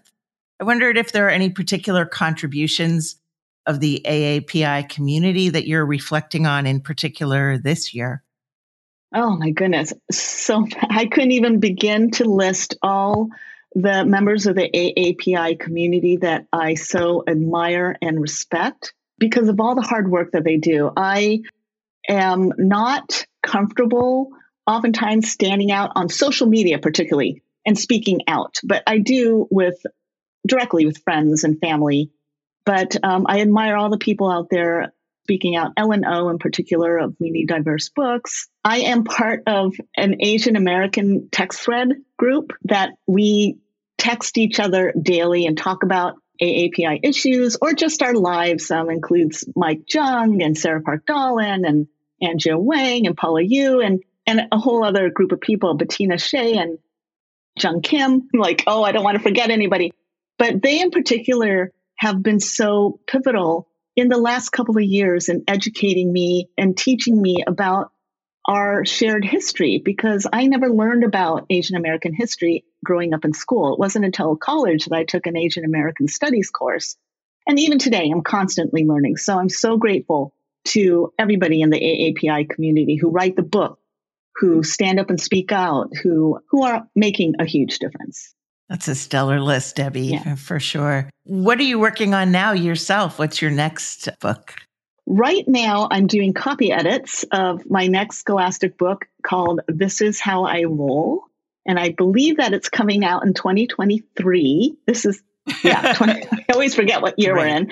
I 0.59 0.65
wondered 0.65 0.97
if 0.97 1.11
there 1.11 1.27
are 1.27 1.31
any 1.31 1.49
particular 1.49 2.05
contributions 2.05 3.15
of 3.65 3.79
the 3.79 4.01
AAPI 4.05 4.89
community 4.89 5.49
that 5.49 5.67
you're 5.67 5.85
reflecting 5.85 6.47
on 6.47 6.65
in 6.65 6.81
particular 6.81 7.57
this 7.57 7.93
year. 7.93 8.23
Oh 9.13 9.37
my 9.37 9.51
goodness. 9.51 9.93
So 10.11 10.65
I 10.89 11.05
couldn't 11.05 11.31
even 11.31 11.59
begin 11.59 12.11
to 12.11 12.25
list 12.25 12.75
all 12.81 13.29
the 13.75 14.05
members 14.05 14.47
of 14.47 14.55
the 14.55 14.69
AAPI 14.69 15.59
community 15.59 16.17
that 16.17 16.47
I 16.51 16.75
so 16.75 17.23
admire 17.27 17.95
and 18.01 18.19
respect 18.19 18.93
because 19.19 19.49
of 19.49 19.59
all 19.59 19.75
the 19.75 19.81
hard 19.81 20.09
work 20.09 20.31
that 20.31 20.43
they 20.43 20.57
do. 20.57 20.91
I 20.95 21.41
am 22.07 22.51
not 22.57 23.25
comfortable 23.43 24.31
oftentimes 24.65 25.29
standing 25.29 25.71
out 25.71 25.91
on 25.95 26.09
social 26.09 26.47
media, 26.47 26.79
particularly 26.79 27.43
and 27.65 27.77
speaking 27.77 28.21
out, 28.27 28.57
but 28.63 28.83
I 28.87 28.99
do 28.99 29.47
with 29.51 29.85
directly 30.45 30.85
with 30.85 31.03
friends 31.03 31.43
and 31.43 31.59
family. 31.59 32.11
But 32.65 32.95
um, 33.03 33.25
I 33.27 33.41
admire 33.41 33.77
all 33.77 33.89
the 33.89 33.97
people 33.97 34.29
out 34.29 34.49
there 34.49 34.93
speaking 35.23 35.55
out. 35.57 35.73
Ellen 35.75 36.05
O, 36.05 36.29
in 36.29 36.37
particular, 36.39 36.97
of 36.97 37.15
We 37.19 37.31
Need 37.31 37.47
Diverse 37.47 37.89
Books. 37.89 38.47
I 38.63 38.79
am 38.79 39.03
part 39.03 39.43
of 39.45 39.75
an 39.95 40.17
Asian 40.21 40.55
American 40.55 41.27
text 41.31 41.59
thread 41.59 41.89
group 42.17 42.53
that 42.63 42.91
we 43.05 43.57
text 43.97 44.37
each 44.37 44.59
other 44.59 44.93
daily 44.99 45.45
and 45.45 45.57
talk 45.57 45.83
about 45.83 46.15
AAPI 46.41 46.99
issues 47.03 47.57
or 47.61 47.73
just 47.73 48.01
our 48.01 48.13
lives. 48.13 48.69
Um, 48.71 48.89
includes 48.89 49.45
Mike 49.55 49.81
Jung 49.91 50.41
and 50.41 50.57
Sarah 50.57 50.81
Park 50.81 51.05
Dahlen 51.05 51.67
and 51.67 51.87
Andrea 52.21 52.57
Wang 52.57 53.07
and 53.07 53.17
Paula 53.17 53.41
Yoo 53.41 53.79
and, 53.79 54.01
and 54.25 54.47
a 54.51 54.57
whole 54.57 54.83
other 54.83 55.09
group 55.09 55.31
of 55.31 55.41
people, 55.41 55.75
Bettina 55.75 56.17
Shea 56.17 56.57
and 56.57 56.77
Jung 57.59 57.81
Kim. 57.81 58.29
Like, 58.33 58.63
oh, 58.67 58.83
I 58.83 58.91
don't 58.91 59.03
want 59.03 59.17
to 59.17 59.23
forget 59.23 59.49
anybody. 59.49 59.93
But 60.37 60.61
they 60.61 60.81
in 60.81 60.91
particular 60.91 61.71
have 61.97 62.21
been 62.21 62.39
so 62.39 62.99
pivotal 63.07 63.67
in 63.95 64.09
the 64.09 64.17
last 64.17 64.49
couple 64.49 64.77
of 64.77 64.83
years 64.83 65.29
in 65.29 65.43
educating 65.47 66.13
me 66.13 66.49
and 66.57 66.77
teaching 66.77 67.19
me 67.19 67.43
about 67.45 67.91
our 68.47 68.85
shared 68.85 69.25
history 69.25 69.81
because 69.83 70.25
I 70.31 70.47
never 70.47 70.69
learned 70.69 71.03
about 71.03 71.45
Asian 71.49 71.75
American 71.75 72.13
history 72.13 72.63
growing 72.83 73.13
up 73.13 73.25
in 73.25 73.33
school. 73.33 73.73
It 73.73 73.79
wasn't 73.79 74.05
until 74.05 74.35
college 74.37 74.85
that 74.85 74.95
I 74.95 75.03
took 75.03 75.27
an 75.27 75.35
Asian 75.35 75.65
American 75.65 76.07
studies 76.07 76.49
course. 76.49 76.95
And 77.47 77.59
even 77.59 77.77
today, 77.77 78.09
I'm 78.11 78.21
constantly 78.21 78.85
learning. 78.85 79.17
So 79.17 79.37
I'm 79.37 79.49
so 79.49 79.77
grateful 79.77 80.33
to 80.69 81.13
everybody 81.19 81.61
in 81.61 81.69
the 81.69 81.79
AAPI 81.79 82.49
community 82.49 82.95
who 82.95 83.09
write 83.09 83.35
the 83.35 83.43
book, 83.43 83.79
who 84.35 84.63
stand 84.63 84.99
up 84.99 85.09
and 85.09 85.19
speak 85.19 85.51
out, 85.51 85.89
who, 86.01 86.39
who 86.49 86.63
are 86.63 86.87
making 86.95 87.35
a 87.39 87.45
huge 87.45 87.79
difference. 87.79 88.33
That's 88.69 88.89
a 88.89 88.95
stellar 88.95 89.39
list, 89.39 89.77
Debbie, 89.77 90.07
yeah. 90.07 90.35
for 90.35 90.59
sure. 90.59 91.09
What 91.23 91.57
are 91.59 91.63
you 91.63 91.79
working 91.79 92.13
on 92.13 92.31
now 92.31 92.51
yourself? 92.51 93.17
What's 93.17 93.41
your 93.41 93.51
next 93.51 94.09
book? 94.19 94.55
Right 95.09 95.47
now, 95.47 95.87
I'm 95.89 96.07
doing 96.07 96.33
copy 96.33 96.69
edits 96.69 97.23
of 97.31 97.69
my 97.69 97.87
next 97.87 98.17
Scholastic 98.17 98.77
book 98.77 99.07
called 99.25 99.61
This 99.69 100.01
Is 100.01 100.19
How 100.19 100.43
I 100.43 100.65
Roll. 100.65 101.23
And 101.65 101.79
I 101.79 101.91
believe 101.91 102.37
that 102.37 102.53
it's 102.53 102.67
coming 102.67 103.05
out 103.05 103.25
in 103.25 103.33
2023. 103.33 104.75
This 104.85 105.05
is, 105.05 105.23
yeah, 105.63 105.93
20, 105.95 106.27
I 106.29 106.45
always 106.51 106.75
forget 106.75 107.01
what 107.01 107.17
year 107.17 107.33
right. 107.33 107.51
we're 107.51 107.55
in. 107.55 107.69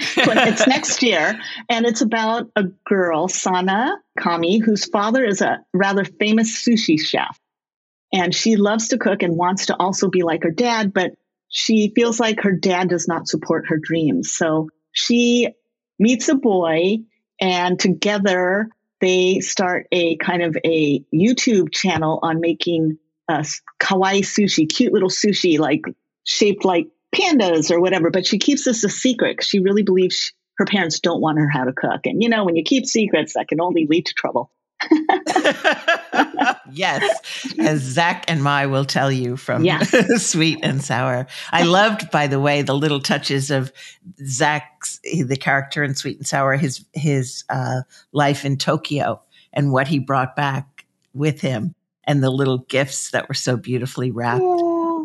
It's 0.48 0.66
next 0.66 1.04
year. 1.04 1.38
And 1.68 1.86
it's 1.86 2.00
about 2.00 2.52
a 2.56 2.64
girl, 2.64 3.28
Sana 3.28 3.98
Kami, 4.18 4.60
whose 4.60 4.86
father 4.86 5.26
is 5.26 5.42
a 5.42 5.60
rather 5.74 6.06
famous 6.06 6.66
sushi 6.66 6.98
chef. 6.98 7.38
And 8.14 8.34
she 8.34 8.56
loves 8.56 8.88
to 8.90 8.98
cook 8.98 9.24
and 9.24 9.36
wants 9.36 9.66
to 9.66 9.76
also 9.78 10.08
be 10.08 10.24
like 10.24 10.44
her 10.44 10.52
dad, 10.52 10.94
but 10.94 11.12
she 11.50 11.92
feels 11.94 12.18
like 12.18 12.44
her 12.44 12.54
dad 12.54 12.88
does 12.88 13.10
not 13.10 13.28
support 13.28 13.68
her 13.68 13.78
dreams. 13.78 14.32
So 14.32 14.70
she 14.94 15.50
meets 16.00 16.30
a 16.30 16.36
boy 16.36 17.00
and 17.40 17.80
together 17.80 18.70
they 19.02 19.40
start 19.40 19.88
a 19.92 20.16
kind 20.18 20.42
of 20.42 20.58
a 20.66 21.00
YouTube 21.14 21.72
channel 21.72 22.20
on 22.24 22.40
making 22.40 22.98
uh, 23.28 23.44
kawaii 23.80 24.22
sushi, 24.22 24.68
cute 24.68 24.94
little 24.94 25.10
sushi, 25.10 25.60
like 25.60 25.82
shaped 26.24 26.66
like 26.66 26.88
pandas 27.14 27.72
or 27.72 27.80
whatever. 27.80 28.10
But 28.10 28.26
she 28.26 28.40
keeps 28.40 28.66
this 28.66 28.84
a 28.84 28.90
secret 28.90 29.44
she 29.44 29.60
really 29.60 29.84
believes 29.84 30.16
she, 30.16 30.34
her 30.58 30.66
parents 30.66 31.00
don't 31.02 31.22
want 31.22 31.38
her 31.38 31.50
how 31.50 31.66
to 31.66 31.74
cook. 31.74 32.06
And 32.06 32.24
you 32.24 32.30
know, 32.30 32.46
when 32.46 32.56
you 32.56 32.64
keep 32.64 32.86
secrets, 32.86 33.34
that 33.34 33.48
can 33.48 33.60
only 33.60 33.88
lead 33.90 34.06
to 34.08 34.14
trouble. 34.14 34.52
yes, 36.72 37.54
as 37.60 37.82
Zach 37.82 38.26
and 38.28 38.44
Mai 38.44 38.66
will 38.66 38.86
tell 38.86 39.12
you 39.12 39.38
from 39.38 39.66
Sweet 40.18 40.60
and 40.64 40.84
Sour. 40.84 41.28
I 41.52 41.64
loved, 41.64 42.12
by 42.12 42.28
the 42.28 42.40
way, 42.40 42.62
the 42.62 42.76
little 42.76 43.00
touches 43.00 43.52
of 43.52 43.72
Zach's 44.26 45.00
the 45.04 45.38
character 45.38 45.84
in 45.84 45.96
Sweet 45.96 46.18
and 46.18 46.28
Sour, 46.28 46.56
his 46.56 46.86
his 46.94 47.44
uh, 47.50 47.82
life 48.12 48.46
in 48.46 48.58
Tokyo 48.58 49.22
and 49.54 49.72
what 49.72 49.88
he 49.88 50.00
brought 50.00 50.36
back 50.36 50.86
with 51.14 51.42
him, 51.42 51.74
and 52.04 52.24
the 52.24 52.30
little 52.30 52.60
gifts 52.60 53.12
that 53.12 53.28
were 53.28 53.36
so 53.36 53.58
beautifully 53.58 54.12
wrapped. 54.12 54.44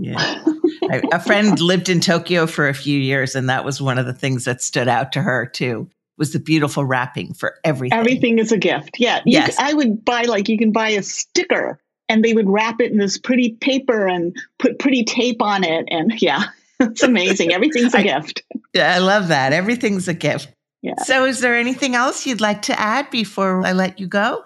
Yeah. 0.01 0.45
I, 0.91 1.03
a 1.13 1.21
friend 1.21 1.61
lived 1.61 1.89
in 1.89 2.01
Tokyo 2.01 2.47
for 2.47 2.69
a 2.69 2.75
few 2.75 2.99
years, 2.99 3.35
and 3.35 3.49
that 3.49 3.65
was 3.65 3.81
one 3.81 3.99
of 3.99 4.07
the 4.07 4.13
things 4.13 4.45
that 4.45 4.63
stood 4.63 4.89
out 4.89 5.13
to 5.13 5.23
her 5.23 5.47
too 5.47 5.89
was 6.21 6.33
the 6.33 6.39
beautiful 6.39 6.85
wrapping 6.85 7.35
for 7.35 7.57
everything. 7.65 7.99
Everything 7.99 8.39
is 8.39 8.53
a 8.53 8.59
gift. 8.59 9.01
Yeah. 9.01 9.23
Yes. 9.27 9.59
I 9.59 9.73
would 9.73 10.05
buy 10.05 10.23
like 10.23 10.49
you 10.49 10.59
can 10.59 10.71
buy 10.71 10.91
a 10.91 11.03
sticker 11.03 11.81
and 12.09 12.23
they 12.25 12.35
would 12.35 12.49
wrap 12.49 12.81
it 12.81 12.93
in 12.93 12.99
this 12.99 13.19
pretty 13.19 13.55
paper 13.55 14.07
and 14.07 14.37
put 14.59 14.79
pretty 14.79 15.03
tape 15.03 15.41
on 15.41 15.65
it. 15.65 15.89
And 15.91 16.21
yeah, 16.23 16.45
it's 16.81 17.03
amazing. 17.03 17.53
Everything's 17.53 17.95
a 17.95 17.99
I, 18.01 18.03
gift. 18.03 18.45
Yeah, 18.75 18.95
I 18.95 18.99
love 18.99 19.29
that. 19.29 19.53
Everything's 19.53 20.07
a 20.07 20.15
gift. 20.15 20.49
Yeah. 20.83 21.03
So, 21.03 21.25
is 21.27 21.41
there 21.41 21.57
anything 21.57 21.95
else 21.95 22.27
you'd 22.27 22.41
like 22.41 22.63
to 22.63 22.79
add 22.79 23.11
before 23.11 23.67
I 23.67 23.73
let 23.73 24.01
you 24.01 24.07
go? 24.07 24.45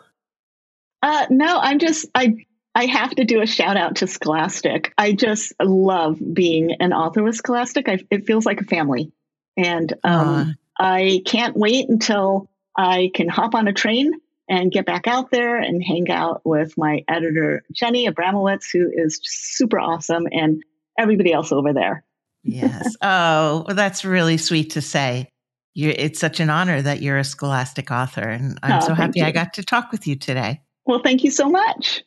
Uh, 1.01 1.27
no, 1.31 1.61
I'm 1.61 1.79
just 1.79 2.07
I 2.15 2.47
I 2.75 2.87
have 2.87 3.11
to 3.17 3.25
do 3.25 3.41
a 3.41 3.47
shout 3.47 3.77
out 3.77 3.97
to 3.97 4.09
Scholastic. 4.09 4.93
I 4.99 5.13
just 5.13 5.53
love 5.63 6.19
being 6.33 6.73
an 6.81 6.93
author 6.93 7.23
with 7.23 7.37
Scholastic. 7.37 7.89
I, 7.89 8.01
it 8.11 8.27
feels 8.27 8.47
like 8.47 8.61
a 8.61 8.65
family, 8.65 9.13
and 9.57 9.93
um, 10.03 10.57
I 10.79 11.23
can't 11.27 11.57
wait 11.57 11.89
until 11.89 12.51
I 12.77 13.11
can 13.15 13.29
hop 13.29 13.55
on 13.55 13.69
a 13.69 13.73
train 13.73 14.13
and 14.49 14.71
get 14.73 14.85
back 14.87 15.07
out 15.07 15.31
there 15.31 15.57
and 15.57 15.83
hang 15.83 16.11
out 16.11 16.43
with 16.45 16.77
my 16.77 17.03
editor 17.09 17.63
Jenne 17.73 18.07
Abramowitz, 18.13 18.67
who 18.73 18.91
is 18.93 19.21
super 19.23 19.79
awesome, 19.79 20.27
and 20.31 20.63
everybody 20.99 21.33
else 21.33 21.53
over 21.53 21.73
there. 21.73 22.05
yes. 22.43 22.97
Oh, 23.03 23.65
well, 23.67 23.77
that's 23.77 24.05
really 24.05 24.37
sweet 24.37 24.71
to 24.73 24.83
say. 24.83 25.29
You're, 25.77 25.95
it's 25.97 26.21
such 26.21 26.41
an 26.41 26.51
honor 26.51 26.81
that 26.83 27.03
you're 27.03 27.19
a 27.19 27.25
Scholastic 27.25 27.91
author, 27.91 28.21
and 28.29 28.59
I'm 28.63 28.83
Oh, 28.83 28.87
so 28.89 28.95
happy 28.95 29.23
I 29.23 29.31
got 29.33 29.55
to 29.55 29.65
talk 29.65 29.91
with 29.93 30.07
you 30.07 30.15
today. 30.17 30.61
Well, 30.87 31.01
thank 31.03 31.25
you 31.25 31.31
so 31.31 31.49
much. 31.49 32.03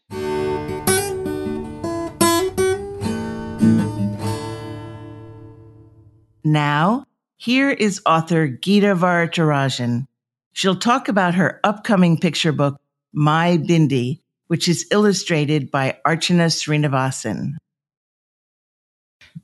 Now, 6.44 7.06
here 7.38 7.70
is 7.70 8.02
author 8.04 8.48
Gita 8.48 8.96
Varadarajan. 8.96 10.08
She'll 10.54 10.76
talk 10.76 11.08
about 11.08 11.36
her 11.36 11.60
upcoming 11.64 12.18
picture 12.18 12.52
book, 12.52 12.82
My 13.14 13.58
Bindi, 13.58 14.22
which 14.48 14.68
is 14.68 14.88
illustrated 14.92 15.70
by 15.70 16.00
Archana 16.06 16.48
Srinivasan. 16.48 17.54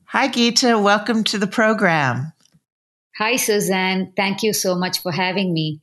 Hi, 0.05 0.27
Gita. 0.27 0.79
Welcome 0.79 1.23
to 1.25 1.38
the 1.38 1.45
program. 1.45 2.33
Hi, 3.19 3.35
Suzanne. 3.35 4.12
Thank 4.17 4.41
you 4.41 4.53
so 4.53 4.73
much 4.73 5.03
for 5.03 5.12
having 5.12 5.53
me. 5.53 5.79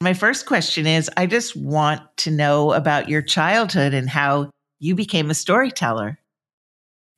My 0.00 0.14
first 0.14 0.46
question 0.46 0.86
is 0.86 1.10
I 1.16 1.26
just 1.26 1.56
want 1.56 2.02
to 2.18 2.30
know 2.30 2.72
about 2.72 3.08
your 3.08 3.22
childhood 3.22 3.92
and 3.92 4.08
how 4.08 4.50
you 4.78 4.94
became 4.94 5.30
a 5.30 5.34
storyteller. 5.34 6.19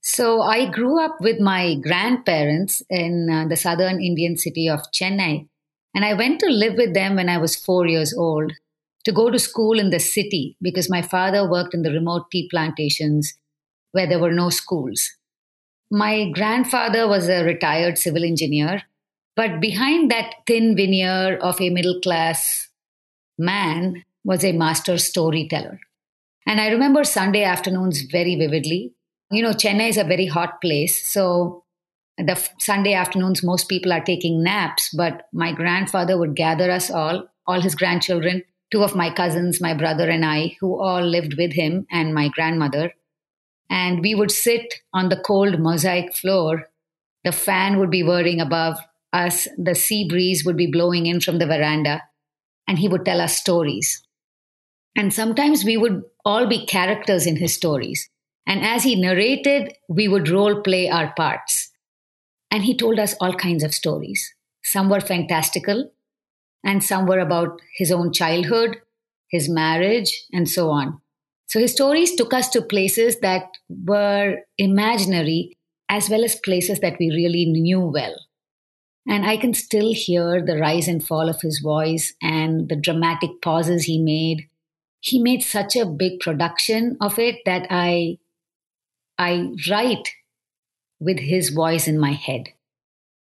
So, 0.05 0.43
I 0.43 0.69
grew 0.69 1.01
up 1.01 1.21
with 1.21 1.39
my 1.39 1.77
grandparents 1.77 2.83
in 2.91 3.31
uh, 3.31 3.47
the 3.49 3.57
southern 3.57 4.01
Indian 4.01 4.37
city 4.37 4.69
of 4.69 4.81
Chennai, 4.93 5.47
and 5.95 6.05
I 6.05 6.15
went 6.15 6.41
to 6.41 6.47
live 6.47 6.75
with 6.77 6.93
them 6.93 7.15
when 7.15 7.29
I 7.29 7.39
was 7.39 7.55
four 7.55 7.87
years 7.87 8.13
old 8.13 8.53
to 9.05 9.13
go 9.13 9.31
to 9.31 9.39
school 9.39 9.79
in 9.79 9.91
the 9.91 10.01
city 10.01 10.57
because 10.61 10.91
my 10.91 11.03
father 11.03 11.49
worked 11.49 11.73
in 11.73 11.83
the 11.83 11.93
remote 11.93 12.31
tea 12.31 12.49
plantations 12.51 13.35
where 13.93 14.09
there 14.09 14.19
were 14.19 14.33
no 14.33 14.51
schools. 14.51 15.09
My 15.91 16.31
grandfather 16.31 17.07
was 17.07 17.29
a 17.29 17.45
retired 17.45 17.99
civil 17.99 18.25
engineer, 18.25 18.83
but 19.37 19.61
behind 19.61 20.11
that 20.11 20.35
thin 20.47 20.75
veneer 20.75 21.37
of 21.37 21.61
a 21.61 21.71
middle 21.71 22.01
class 22.01 22.69
man 23.39 24.05
was 24.25 24.45
a 24.45 24.53
master 24.53 24.99
storyteller. 24.99 25.79
And 26.47 26.61
I 26.61 26.71
remember 26.71 27.05
Sunday 27.05 27.45
afternoons 27.45 28.03
very 28.03 28.35
vividly. 28.35 28.95
You 29.33 29.43
know, 29.43 29.53
Chennai 29.53 29.89
is 29.89 29.97
a 29.97 30.05
very 30.05 30.27
hot 30.27 30.61
place. 30.61 31.07
So 31.07 31.65
the 32.19 32.33
f- 32.33 32.51
Sunday 32.59 32.93
afternoons, 32.93 33.43
most 33.43 33.67
people 33.69 33.93
are 33.93 34.05
taking 34.05 34.43
naps, 34.43 34.91
but 34.95 35.27
my 35.33 35.53
grandfather 35.53 36.19
would 36.19 36.37
gather 36.37 36.71
us 36.71 36.91
all, 36.91 37.27
all 37.47 37.63
his 37.63 37.75
grandchildren, 37.75 38.45
two 38.71 38.85
of 38.85 38.95
my 38.95 39.11
cousins, 39.11 39.59
my 39.59 39.73
brother, 39.73 40.09
and 40.11 40.25
I, 40.25 40.57
who 40.61 40.79
all 40.79 41.03
lived 41.03 41.35
with 41.39 41.55
him, 41.55 41.87
and 41.91 42.15
my 42.15 42.29
grandmother. 42.29 42.93
And 43.71 44.01
we 44.01 44.15
would 44.15 44.31
sit 44.31 44.75
on 44.93 45.09
the 45.09 45.17
cold 45.17 45.59
mosaic 45.59 46.15
floor. 46.15 46.69
The 47.25 47.33
fan 47.33 47.79
would 47.79 47.91
be 47.91 48.03
whirring 48.03 48.41
above 48.41 48.79
us, 49.15 49.49
the 49.57 49.75
sea 49.75 50.07
breeze 50.07 50.45
would 50.45 50.59
be 50.59 50.71
blowing 50.71 51.07
in 51.07 51.21
from 51.21 51.39
the 51.39 51.47
veranda, 51.47 52.03
and 52.69 52.79
he 52.79 52.89
would 52.89 53.07
tell 53.07 53.21
us 53.21 53.37
stories. 53.37 54.03
And 54.95 55.13
sometimes 55.13 55.65
we 55.65 55.79
would 55.79 56.03
all 56.25 56.47
be 56.47 56.67
characters 56.67 57.27
in 57.27 57.37
his 57.37 57.55
stories. 57.55 58.11
And 58.47 58.65
as 58.65 58.83
he 58.83 59.01
narrated, 59.01 59.75
we 59.89 60.09
would 60.09 60.29
role 60.29 60.61
play 60.63 60.89
our 60.89 61.13
parts. 61.15 61.71
And 62.51 62.65
he 62.65 62.77
told 62.77 62.99
us 62.99 63.15
all 63.21 63.35
kinds 63.35 63.63
of 63.63 63.75
stories. 63.75 64.35
Some 64.63 64.91
were 64.91 65.01
fantastical, 65.01 65.91
and 66.65 66.85
some 66.85 67.07
were 67.07 67.19
about 67.19 67.61
his 67.77 67.91
own 67.91 68.13
childhood, 68.13 68.79
his 69.31 69.49
marriage, 69.49 70.27
and 70.33 70.49
so 70.49 70.71
on. 70.71 71.01
So 71.47 71.61
his 71.61 71.73
stories 71.73 72.15
took 72.15 72.33
us 72.33 72.49
to 72.51 72.63
places 72.63 73.21
that 73.21 73.45
were 73.69 74.39
imaginary 74.59 75.57
as 75.89 76.09
well 76.09 76.25
as 76.25 76.37
places 76.37 76.81
that 76.81 76.97
we 76.99 77.11
really 77.11 77.45
knew 77.45 77.81
well. 77.81 78.15
And 79.07 79.27
I 79.27 79.37
can 79.37 79.53
still 79.53 79.93
hear 79.93 80.43
the 80.45 80.57
rise 80.57 80.89
and 80.89 81.05
fall 81.05 81.29
of 81.29 81.41
his 81.43 81.59
voice 81.59 82.15
and 82.23 82.69
the 82.69 82.77
dramatic 82.77 83.43
pauses 83.43 83.85
he 83.85 84.01
made. 84.01 84.49
He 85.01 85.19
made 85.19 85.43
such 85.43 85.77
a 85.77 85.85
big 85.85 86.21
production 86.21 86.97
of 87.01 87.19
it 87.19 87.41
that 87.45 87.67
I 87.69 88.19
I 89.23 89.53
write 89.71 90.09
with 91.01 91.19
his 91.19 91.51
voice 91.51 91.87
in 91.89 91.99
my 91.99 92.13
head. 92.13 92.49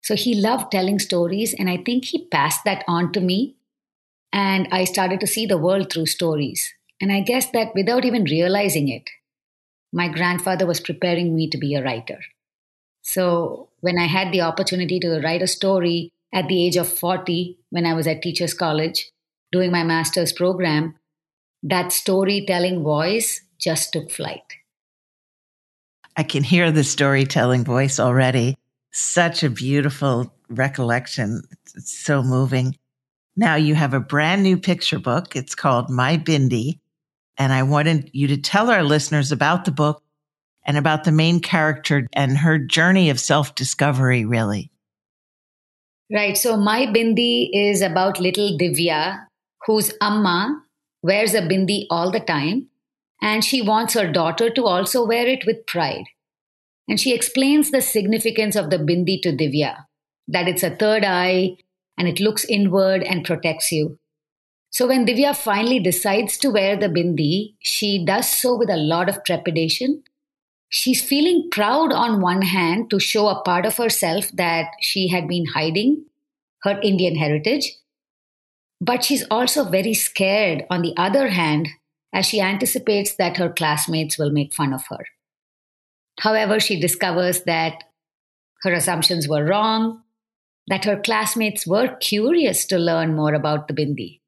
So 0.02 0.14
he 0.16 0.34
loved 0.34 0.72
telling 0.72 0.98
stories, 0.98 1.54
and 1.54 1.70
I 1.70 1.76
think 1.76 2.06
he 2.06 2.26
passed 2.26 2.64
that 2.64 2.84
on 2.88 3.12
to 3.12 3.20
me. 3.20 3.56
And 4.32 4.66
I 4.72 4.84
started 4.84 5.20
to 5.20 5.26
see 5.26 5.46
the 5.46 5.58
world 5.58 5.92
through 5.92 6.06
stories. 6.06 6.72
And 7.00 7.12
I 7.12 7.20
guess 7.20 7.50
that 7.50 7.74
without 7.74 8.04
even 8.04 8.24
realizing 8.24 8.88
it, 8.88 9.10
my 9.92 10.08
grandfather 10.08 10.66
was 10.66 10.80
preparing 10.80 11.36
me 11.36 11.48
to 11.50 11.58
be 11.58 11.74
a 11.74 11.84
writer. 11.84 12.20
So 13.02 13.68
when 13.80 13.98
I 13.98 14.06
had 14.06 14.32
the 14.32 14.40
opportunity 14.40 14.98
to 15.00 15.20
write 15.20 15.42
a 15.42 15.46
story 15.46 16.10
at 16.32 16.48
the 16.48 16.66
age 16.66 16.76
of 16.76 16.88
40, 16.88 17.58
when 17.70 17.84
I 17.84 17.94
was 17.94 18.06
at 18.06 18.22
Teachers 18.22 18.54
College 18.54 19.10
doing 19.50 19.70
my 19.70 19.84
master's 19.84 20.32
program, 20.32 20.94
that 21.62 21.92
storytelling 21.92 22.82
voice 22.82 23.42
just 23.60 23.92
took 23.92 24.10
flight. 24.10 24.61
I 26.16 26.22
can 26.22 26.42
hear 26.42 26.70
the 26.70 26.84
storytelling 26.84 27.64
voice 27.64 27.98
already. 27.98 28.56
Such 28.92 29.42
a 29.42 29.50
beautiful 29.50 30.32
recollection. 30.48 31.42
It's 31.74 31.98
so 31.98 32.22
moving. 32.22 32.76
Now 33.36 33.54
you 33.54 33.74
have 33.74 33.94
a 33.94 34.00
brand 34.00 34.42
new 34.42 34.58
picture 34.58 34.98
book. 34.98 35.34
It's 35.34 35.54
called 35.54 35.88
My 35.88 36.18
Bindi. 36.18 36.78
And 37.38 37.52
I 37.52 37.62
wanted 37.62 38.10
you 38.12 38.28
to 38.28 38.36
tell 38.36 38.70
our 38.70 38.82
listeners 38.82 39.32
about 39.32 39.64
the 39.64 39.70
book 39.70 40.02
and 40.64 40.76
about 40.76 41.04
the 41.04 41.12
main 41.12 41.40
character 41.40 42.06
and 42.12 42.36
her 42.38 42.58
journey 42.58 43.10
of 43.10 43.18
self 43.18 43.54
discovery, 43.54 44.24
really. 44.24 44.70
Right. 46.12 46.36
So 46.36 46.58
my 46.58 46.86
bindi 46.86 47.48
is 47.54 47.80
about 47.80 48.20
little 48.20 48.58
Divya, 48.58 49.24
whose 49.66 49.94
amma 50.02 50.62
wears 51.02 51.32
a 51.32 51.40
bindi 51.40 51.86
all 51.88 52.10
the 52.10 52.20
time, 52.20 52.68
and 53.22 53.44
she 53.44 53.62
wants 53.62 53.94
her 53.94 54.10
daughter 54.10 54.50
to 54.50 54.64
also 54.64 55.06
wear 55.06 55.26
it 55.28 55.46
with 55.46 55.64
pride. 55.64 56.04
And 56.88 56.98
she 56.98 57.14
explains 57.14 57.70
the 57.70 57.80
significance 57.80 58.56
of 58.56 58.68
the 58.68 58.78
bindi 58.78 59.22
to 59.22 59.30
Divya, 59.30 59.86
that 60.26 60.48
it's 60.48 60.64
a 60.64 60.74
third 60.74 61.04
eye 61.04 61.56
and 61.96 62.08
it 62.08 62.18
looks 62.18 62.44
inward 62.44 63.04
and 63.04 63.24
protects 63.24 63.70
you. 63.70 63.98
So 64.70 64.88
when 64.88 65.06
Divya 65.06 65.36
finally 65.36 65.78
decides 65.78 66.36
to 66.38 66.50
wear 66.50 66.76
the 66.76 66.88
bindi, 66.88 67.54
she 67.60 68.04
does 68.04 68.28
so 68.28 68.56
with 68.56 68.70
a 68.70 68.76
lot 68.76 69.08
of 69.08 69.22
trepidation. 69.22 70.02
She's 70.68 71.04
feeling 71.04 71.48
proud 71.52 71.92
on 71.92 72.22
one 72.22 72.42
hand 72.42 72.90
to 72.90 72.98
show 72.98 73.28
a 73.28 73.42
part 73.42 73.66
of 73.66 73.76
herself 73.76 74.32
that 74.32 74.66
she 74.80 75.08
had 75.08 75.28
been 75.28 75.44
hiding, 75.54 76.06
her 76.62 76.80
Indian 76.82 77.16
heritage. 77.16 77.76
But 78.80 79.04
she's 79.04 79.24
also 79.30 79.68
very 79.68 79.94
scared 79.94 80.64
on 80.70 80.82
the 80.82 80.94
other 80.96 81.28
hand 81.28 81.68
as 82.12 82.26
she 82.26 82.40
anticipates 82.40 83.14
that 83.16 83.36
her 83.36 83.48
classmates 83.48 84.18
will 84.18 84.30
make 84.30 84.52
fun 84.52 84.72
of 84.72 84.84
her. 84.88 85.06
However, 86.20 86.60
she 86.60 86.78
discovers 86.78 87.42
that 87.44 87.84
her 88.62 88.72
assumptions 88.72 89.28
were 89.28 89.44
wrong, 89.44 90.02
that 90.68 90.84
her 90.84 91.00
classmates 91.00 91.66
were 91.66 91.96
curious 91.96 92.64
to 92.66 92.78
learn 92.78 93.16
more 93.16 93.34
about 93.34 93.66
the 93.66 93.74
bindi. 93.74 94.20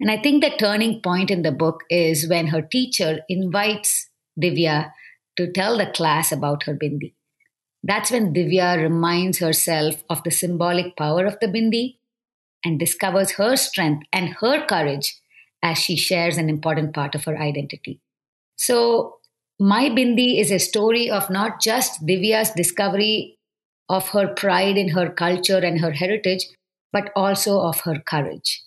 And 0.00 0.10
I 0.10 0.20
think 0.20 0.42
the 0.42 0.50
turning 0.50 1.00
point 1.00 1.30
in 1.30 1.42
the 1.42 1.52
book 1.52 1.82
is 1.90 2.28
when 2.28 2.48
her 2.48 2.62
teacher 2.62 3.20
invites 3.28 4.08
Divya 4.40 4.92
to 5.36 5.50
tell 5.52 5.78
the 5.78 5.86
class 5.86 6.30
about 6.30 6.64
her 6.64 6.74
bindi. 6.74 7.14
That's 7.82 8.10
when 8.10 8.34
Divya 8.34 8.80
reminds 8.80 9.38
herself 9.38 10.02
of 10.10 10.22
the 10.24 10.30
symbolic 10.30 10.96
power 10.96 11.24
of 11.24 11.38
the 11.40 11.46
bindi 11.46 11.98
and 12.64 12.78
discovers 12.78 13.32
her 13.32 13.56
strength 13.56 14.06
and 14.12 14.34
her 14.40 14.66
courage 14.66 15.16
as 15.62 15.78
she 15.78 15.96
shares 15.96 16.38
an 16.38 16.48
important 16.48 16.94
part 16.94 17.14
of 17.14 17.24
her 17.24 17.36
identity. 17.36 18.00
So, 18.56 19.14
My 19.60 19.88
Bindi 19.88 20.38
is 20.40 20.52
a 20.52 20.58
story 20.58 21.10
of 21.10 21.30
not 21.30 21.60
just 21.60 22.06
Divya's 22.06 22.52
discovery 22.52 23.38
of 23.88 24.08
her 24.10 24.28
pride 24.28 24.76
in 24.76 24.90
her 24.90 25.10
culture 25.10 25.58
and 25.58 25.80
her 25.80 25.90
heritage, 25.90 26.46
but 26.92 27.10
also 27.16 27.60
of 27.60 27.80
her 27.80 27.98
courage. 27.98 28.62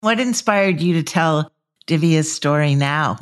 What 0.00 0.20
inspired 0.20 0.80
you 0.80 0.94
to 0.94 1.02
tell 1.02 1.50
Divya's 1.86 2.32
story 2.32 2.74
now? 2.74 3.18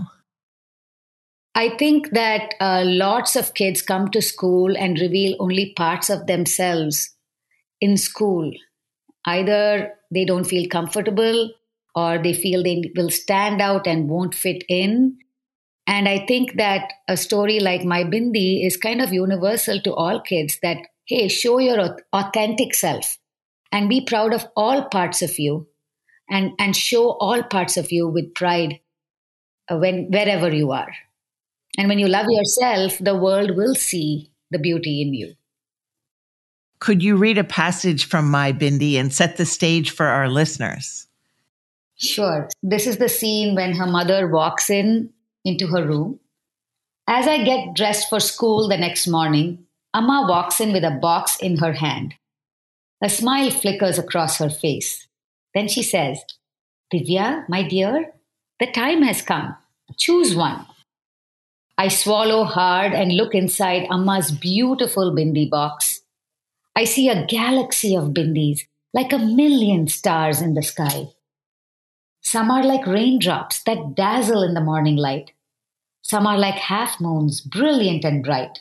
I 1.55 1.77
think 1.77 2.11
that 2.11 2.55
uh, 2.61 2.83
lots 2.85 3.37
of 3.37 3.55
kids 3.55 3.83
come 3.83 4.11
to 4.13 4.23
school 4.23 4.77
and 4.77 4.99
reveal 4.99 5.37
only 5.41 5.75
parts 5.77 6.09
of 6.09 6.27
themselves 6.27 7.15
in 7.81 7.97
school. 7.97 8.51
Either 9.27 9.93
they 10.11 10.25
don't 10.25 10.45
feel 10.45 10.69
comfortable 10.69 11.51
or 11.95 12.19
they 12.23 12.33
feel 12.33 12.63
they 12.63 12.93
will 12.97 13.11
stand 13.11 13.61
out 13.61 13.87
and 13.87 14.09
won't 14.09 14.35
fit 14.35 14.65
in. 14.69 15.19
And 15.87 16.09
I 16.09 16.25
think 16.27 16.57
that 16.57 16.93
a 17.09 17.17
story 17.17 17.59
like 17.61 17.85
My 17.85 18.05
Bindi 18.05 18.65
is 18.65 18.77
kind 18.77 19.01
of 19.01 19.13
universal 19.13 19.81
to 19.81 19.95
all 19.95 20.21
kids 20.21 20.59
that, 20.63 20.79
hey, 21.07 21.29
show 21.29 21.59
your 21.59 21.97
authentic 22.13 22.75
self 22.75 23.19
and 23.73 23.89
be 23.89 24.05
proud 24.05 24.33
of 24.33 24.47
all 24.55 24.85
parts 24.85 25.23
of 25.23 25.39
you 25.39 25.67
and, 26.29 26.53
and 26.59 26.77
show 26.77 27.11
all 27.11 27.43
parts 27.43 27.77
of 27.77 27.91
you 27.91 28.09
with 28.09 28.35
pride 28.35 28.81
uh, 29.69 29.77
when, 29.77 30.11
wherever 30.11 30.55
you 30.55 30.71
are. 30.71 30.93
And 31.77 31.89
when 31.89 31.99
you 31.99 32.09
love 32.09 32.27
yourself, 32.29 32.99
the 32.99 33.17
world 33.17 33.57
will 33.57 33.75
see 33.75 34.31
the 34.51 34.59
beauty 34.59 35.03
in 35.03 35.15
you. 35.15 35.35
Could 36.79 37.03
you 37.03 37.17
read 37.17 37.37
a 37.37 37.45
passage 37.45 38.07
from 38.07 38.31
My 38.31 38.53
Bindi 38.53 38.95
and 38.95 39.13
set 39.13 39.37
the 39.37 39.45
stage 39.45 39.91
for 39.91 40.07
our 40.07 40.29
listeners? 40.29 41.07
Sure. 42.01 42.49
This 42.63 42.87
is 42.87 42.97
the 42.97 43.09
scene 43.09 43.55
when 43.55 43.75
her 43.75 43.87
mother 43.87 44.27
walks 44.27 44.71
in 44.71 45.11
into 45.45 45.67
her 45.67 45.87
room. 45.87 46.19
As 47.07 47.27
I 47.27 47.45
get 47.45 47.75
dressed 47.75 48.09
for 48.09 48.21
school 48.21 48.69
the 48.69 48.79
next 48.79 49.07
morning, 49.07 49.67
Amma 49.95 50.27
walks 50.29 50.61
in 50.61 50.73
with 50.73 50.85
a 50.85 50.99
box 51.03 51.37
in 51.39 51.59
her 51.59 51.75
hand. 51.75 52.15
A 53.03 53.11
smile 53.11 53.51
flickers 53.51 53.99
across 53.99 54.39
her 54.39 54.49
face. 54.49 55.09
Then 55.55 55.69
she 55.69 55.83
says, 55.83 56.23
Divya, 56.93 57.49
my 57.49 57.67
dear, 57.67 58.13
the 58.61 58.71
time 58.71 59.03
has 59.03 59.23
come. 59.23 59.57
Choose 59.99 60.35
one. 60.35 60.67
I 61.77 61.89
swallow 61.89 62.45
hard 62.45 62.93
and 62.93 63.17
look 63.17 63.35
inside 63.35 63.87
Amma's 63.91 64.31
beautiful 64.31 65.15
bindi 65.15 65.51
box. 65.51 66.01
I 66.77 66.85
see 66.85 67.09
a 67.09 67.27
galaxy 67.27 67.95
of 67.97 68.15
bindis, 68.15 68.61
like 68.95 69.13
a 69.13 69.19
million 69.19 69.89
stars 69.89 70.41
in 70.41 70.55
the 70.55 70.63
sky. 70.63 71.09
Some 72.23 72.51
are 72.51 72.63
like 72.63 72.87
raindrops 72.87 73.63
that 73.65 73.95
dazzle 73.95 74.43
in 74.43 74.55
the 74.55 74.61
morning 74.61 74.97
light. 74.97 75.33
Some 76.03 76.27
are 76.27 76.39
like 76.39 76.55
half 76.55 77.01
moons, 77.01 77.41
brilliant 77.41 78.05
and 78.05 78.23
bright. 78.23 78.61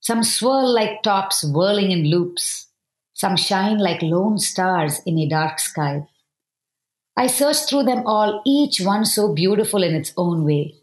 Some 0.00 0.22
swirl 0.22 0.72
like 0.72 1.02
tops 1.02 1.44
whirling 1.44 1.90
in 1.90 2.10
loops. 2.10 2.68
Some 3.14 3.36
shine 3.36 3.78
like 3.78 4.02
lone 4.02 4.38
stars 4.38 5.00
in 5.06 5.18
a 5.18 5.28
dark 5.28 5.58
sky. 5.58 6.06
I 7.16 7.28
search 7.28 7.68
through 7.68 7.84
them 7.84 8.02
all, 8.06 8.42
each 8.44 8.80
one 8.80 9.04
so 9.04 9.32
beautiful 9.32 9.82
in 9.82 9.94
its 9.94 10.12
own 10.16 10.44
way. 10.44 10.74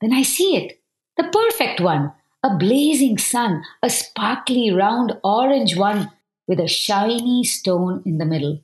Then 0.00 0.12
I 0.12 0.22
see 0.22 0.56
it, 0.56 0.80
the 1.16 1.24
perfect 1.24 1.80
one, 1.80 2.12
a 2.42 2.56
blazing 2.56 3.18
sun, 3.18 3.62
a 3.82 3.88
sparkly 3.88 4.72
round 4.72 5.16
orange 5.22 5.76
one 5.76 6.10
with 6.46 6.60
a 6.60 6.68
shiny 6.68 7.44
stone 7.44 8.02
in 8.04 8.18
the 8.18 8.26
middle. 8.26 8.60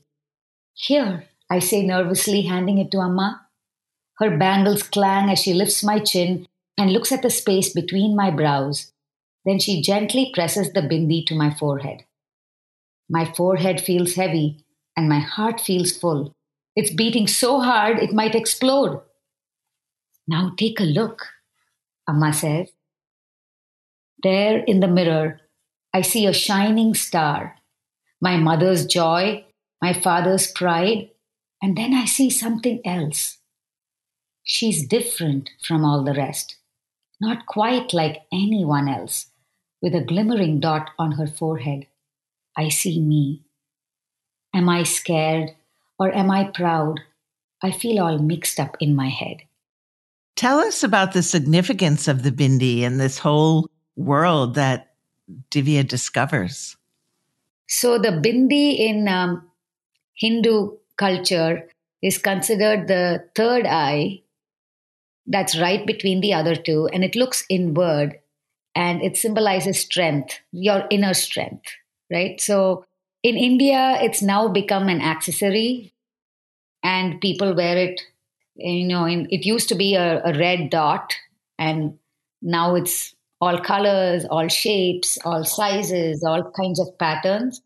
Here, 0.74 1.29
I 1.50 1.58
say 1.58 1.82
nervously, 1.82 2.42
handing 2.42 2.78
it 2.78 2.90
to 2.92 3.00
Amma. 3.00 3.46
Her 4.18 4.36
bangles 4.36 4.84
clang 4.84 5.28
as 5.28 5.40
she 5.40 5.52
lifts 5.52 5.82
my 5.82 5.98
chin 5.98 6.46
and 6.78 6.92
looks 6.92 7.10
at 7.10 7.22
the 7.22 7.30
space 7.30 7.72
between 7.72 8.14
my 8.14 8.30
brows. 8.30 8.92
Then 9.44 9.58
she 9.58 9.82
gently 9.82 10.30
presses 10.32 10.72
the 10.72 10.82
bindi 10.82 11.26
to 11.26 11.34
my 11.34 11.52
forehead. 11.52 12.04
My 13.08 13.24
forehead 13.24 13.80
feels 13.80 14.14
heavy 14.14 14.64
and 14.96 15.08
my 15.08 15.18
heart 15.18 15.60
feels 15.60 15.96
full. 15.96 16.32
It's 16.76 16.94
beating 16.94 17.26
so 17.26 17.60
hard 17.60 17.98
it 17.98 18.12
might 18.12 18.34
explode. 18.34 19.00
Now 20.28 20.52
take 20.56 20.78
a 20.78 20.84
look, 20.84 21.26
Amma 22.08 22.32
says. 22.32 22.68
There 24.22 24.58
in 24.58 24.80
the 24.80 24.86
mirror, 24.86 25.40
I 25.92 26.02
see 26.02 26.26
a 26.26 26.32
shining 26.32 26.94
star, 26.94 27.56
my 28.20 28.36
mother's 28.36 28.86
joy, 28.86 29.44
my 29.82 29.92
father's 29.92 30.50
pride, 30.52 31.10
and 31.62 31.76
then 31.76 31.94
I 31.94 32.04
see 32.06 32.30
something 32.30 32.80
else. 32.84 33.38
She's 34.42 34.86
different 34.86 35.50
from 35.62 35.84
all 35.84 36.02
the 36.02 36.14
rest, 36.14 36.56
not 37.20 37.46
quite 37.46 37.92
like 37.92 38.22
anyone 38.32 38.88
else, 38.88 39.26
with 39.82 39.94
a 39.94 40.00
glimmering 40.00 40.60
dot 40.60 40.90
on 40.98 41.12
her 41.12 41.26
forehead. 41.26 41.86
I 42.56 42.68
see 42.68 43.00
me. 43.00 43.42
Am 44.54 44.68
I 44.68 44.82
scared 44.82 45.50
or 45.98 46.12
am 46.14 46.30
I 46.30 46.44
proud? 46.44 47.00
I 47.62 47.70
feel 47.70 48.02
all 48.02 48.18
mixed 48.18 48.58
up 48.58 48.76
in 48.80 48.96
my 48.96 49.08
head. 49.08 49.42
Tell 50.36 50.58
us 50.58 50.82
about 50.82 51.12
the 51.12 51.22
significance 51.22 52.08
of 52.08 52.22
the 52.22 52.32
bindi 52.32 52.80
and 52.82 52.98
this 52.98 53.18
whole 53.18 53.68
world 53.96 54.54
that 54.54 54.94
Divya 55.50 55.86
discovers. 55.86 56.76
So, 57.68 57.98
the 57.98 58.08
bindi 58.08 58.80
in 58.80 59.06
um, 59.06 59.48
Hindu 60.14 60.79
culture 61.00 61.68
is 62.02 62.18
considered 62.18 62.88
the 62.88 63.24
third 63.34 63.66
eye 63.66 64.20
that's 65.26 65.58
right 65.58 65.86
between 65.86 66.20
the 66.20 66.34
other 66.34 66.56
two, 66.56 66.88
and 66.92 67.04
it 67.04 67.16
looks 67.16 67.44
inward 67.48 68.18
and 68.74 69.02
it 69.02 69.16
symbolizes 69.16 69.80
strength, 69.80 70.38
your 70.52 70.84
inner 70.90 71.14
strength, 71.14 71.68
right? 72.12 72.40
So 72.40 72.84
in 73.22 73.36
India, 73.36 73.98
it's 74.00 74.22
now 74.22 74.48
become 74.48 74.88
an 74.88 75.00
accessory 75.00 75.92
and 76.82 77.20
people 77.20 77.54
wear 77.54 77.76
it. 77.76 78.00
You 78.56 78.86
know, 78.88 79.04
in, 79.06 79.26
it 79.30 79.46
used 79.46 79.68
to 79.70 79.74
be 79.74 79.94
a, 79.94 80.22
a 80.24 80.36
red 80.38 80.70
dot, 80.70 81.14
and 81.58 81.98
now 82.42 82.74
it's 82.74 83.14
all 83.40 83.60
colors, 83.60 84.26
all 84.30 84.48
shapes, 84.48 85.18
all 85.24 85.44
sizes, 85.44 86.24
all 86.24 86.50
kinds 86.52 86.80
of 86.80 86.98
patterns. 86.98 87.62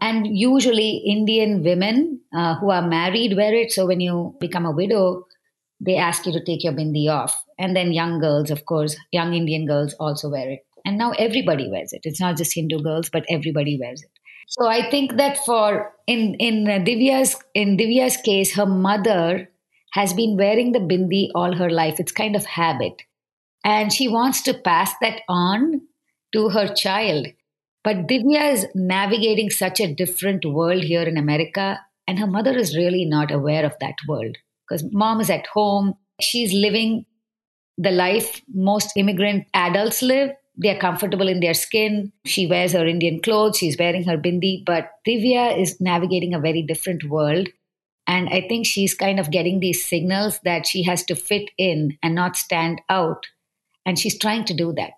And 0.00 0.26
usually, 0.26 1.02
Indian 1.06 1.62
women 1.62 2.20
uh, 2.34 2.56
who 2.56 2.70
are 2.70 2.86
married 2.86 3.36
wear 3.36 3.54
it. 3.54 3.72
So, 3.72 3.86
when 3.86 4.00
you 4.00 4.36
become 4.40 4.66
a 4.66 4.72
widow, 4.72 5.26
they 5.80 5.96
ask 5.96 6.26
you 6.26 6.32
to 6.32 6.44
take 6.44 6.64
your 6.64 6.72
bindi 6.72 7.08
off. 7.08 7.42
And 7.58 7.76
then, 7.76 7.92
young 7.92 8.20
girls, 8.20 8.50
of 8.50 8.64
course, 8.66 8.96
young 9.12 9.34
Indian 9.34 9.66
girls 9.66 9.94
also 9.94 10.30
wear 10.30 10.50
it. 10.50 10.60
And 10.84 10.96
now 10.96 11.12
everybody 11.12 11.68
wears 11.70 11.92
it. 11.92 12.02
It's 12.04 12.20
not 12.20 12.36
just 12.36 12.54
Hindu 12.54 12.80
girls, 12.82 13.10
but 13.10 13.24
everybody 13.28 13.78
wears 13.78 14.02
it. 14.02 14.10
So 14.50 14.66
I 14.66 14.90
think 14.90 15.16
that 15.16 15.38
for 15.44 15.92
in 16.08 16.34
in 16.34 16.64
Divya's 16.64 17.36
in 17.54 17.76
Divya's 17.76 18.16
case, 18.16 18.54
her 18.56 18.66
mother 18.66 19.48
has 19.92 20.12
been 20.12 20.36
wearing 20.36 20.72
the 20.72 20.80
bindi 20.80 21.28
all 21.36 21.54
her 21.54 21.70
life. 21.70 22.00
It's 22.00 22.10
kind 22.10 22.34
of 22.34 22.44
habit, 22.46 23.02
and 23.64 23.92
she 23.92 24.08
wants 24.08 24.42
to 24.42 24.54
pass 24.54 24.92
that 25.02 25.22
on 25.28 25.82
to 26.32 26.48
her 26.48 26.66
child. 26.74 27.28
But 27.82 28.06
Divya 28.06 28.52
is 28.52 28.66
navigating 28.74 29.50
such 29.50 29.80
a 29.80 29.92
different 29.92 30.44
world 30.44 30.84
here 30.84 31.02
in 31.02 31.16
America, 31.16 31.80
and 32.06 32.18
her 32.18 32.26
mother 32.26 32.56
is 32.56 32.76
really 32.76 33.04
not 33.06 33.30
aware 33.30 33.64
of 33.64 33.74
that 33.80 33.94
world 34.06 34.36
because 34.68 34.84
mom 34.92 35.20
is 35.20 35.30
at 35.30 35.46
home. 35.46 35.94
She's 36.20 36.52
living 36.52 37.06
the 37.78 37.90
life 37.90 38.42
most 38.52 38.92
immigrant 38.96 39.46
adults 39.54 40.02
live. 40.02 40.30
They're 40.56 40.78
comfortable 40.78 41.28
in 41.28 41.40
their 41.40 41.54
skin. 41.54 42.12
She 42.26 42.46
wears 42.46 42.72
her 42.72 42.86
Indian 42.86 43.20
clothes. 43.22 43.56
She's 43.56 43.78
wearing 43.78 44.04
her 44.04 44.18
bindi. 44.18 44.62
But 44.66 44.90
Divya 45.08 45.58
is 45.58 45.80
navigating 45.80 46.34
a 46.34 46.40
very 46.40 46.62
different 46.62 47.04
world. 47.04 47.48
And 48.06 48.28
I 48.28 48.46
think 48.46 48.66
she's 48.66 48.94
kind 48.94 49.18
of 49.18 49.30
getting 49.30 49.60
these 49.60 49.88
signals 49.88 50.40
that 50.44 50.66
she 50.66 50.82
has 50.82 51.04
to 51.04 51.14
fit 51.14 51.50
in 51.56 51.96
and 52.02 52.14
not 52.14 52.36
stand 52.36 52.82
out. 52.90 53.24
And 53.86 53.98
she's 53.98 54.18
trying 54.18 54.44
to 54.46 54.54
do 54.54 54.74
that 54.74 54.92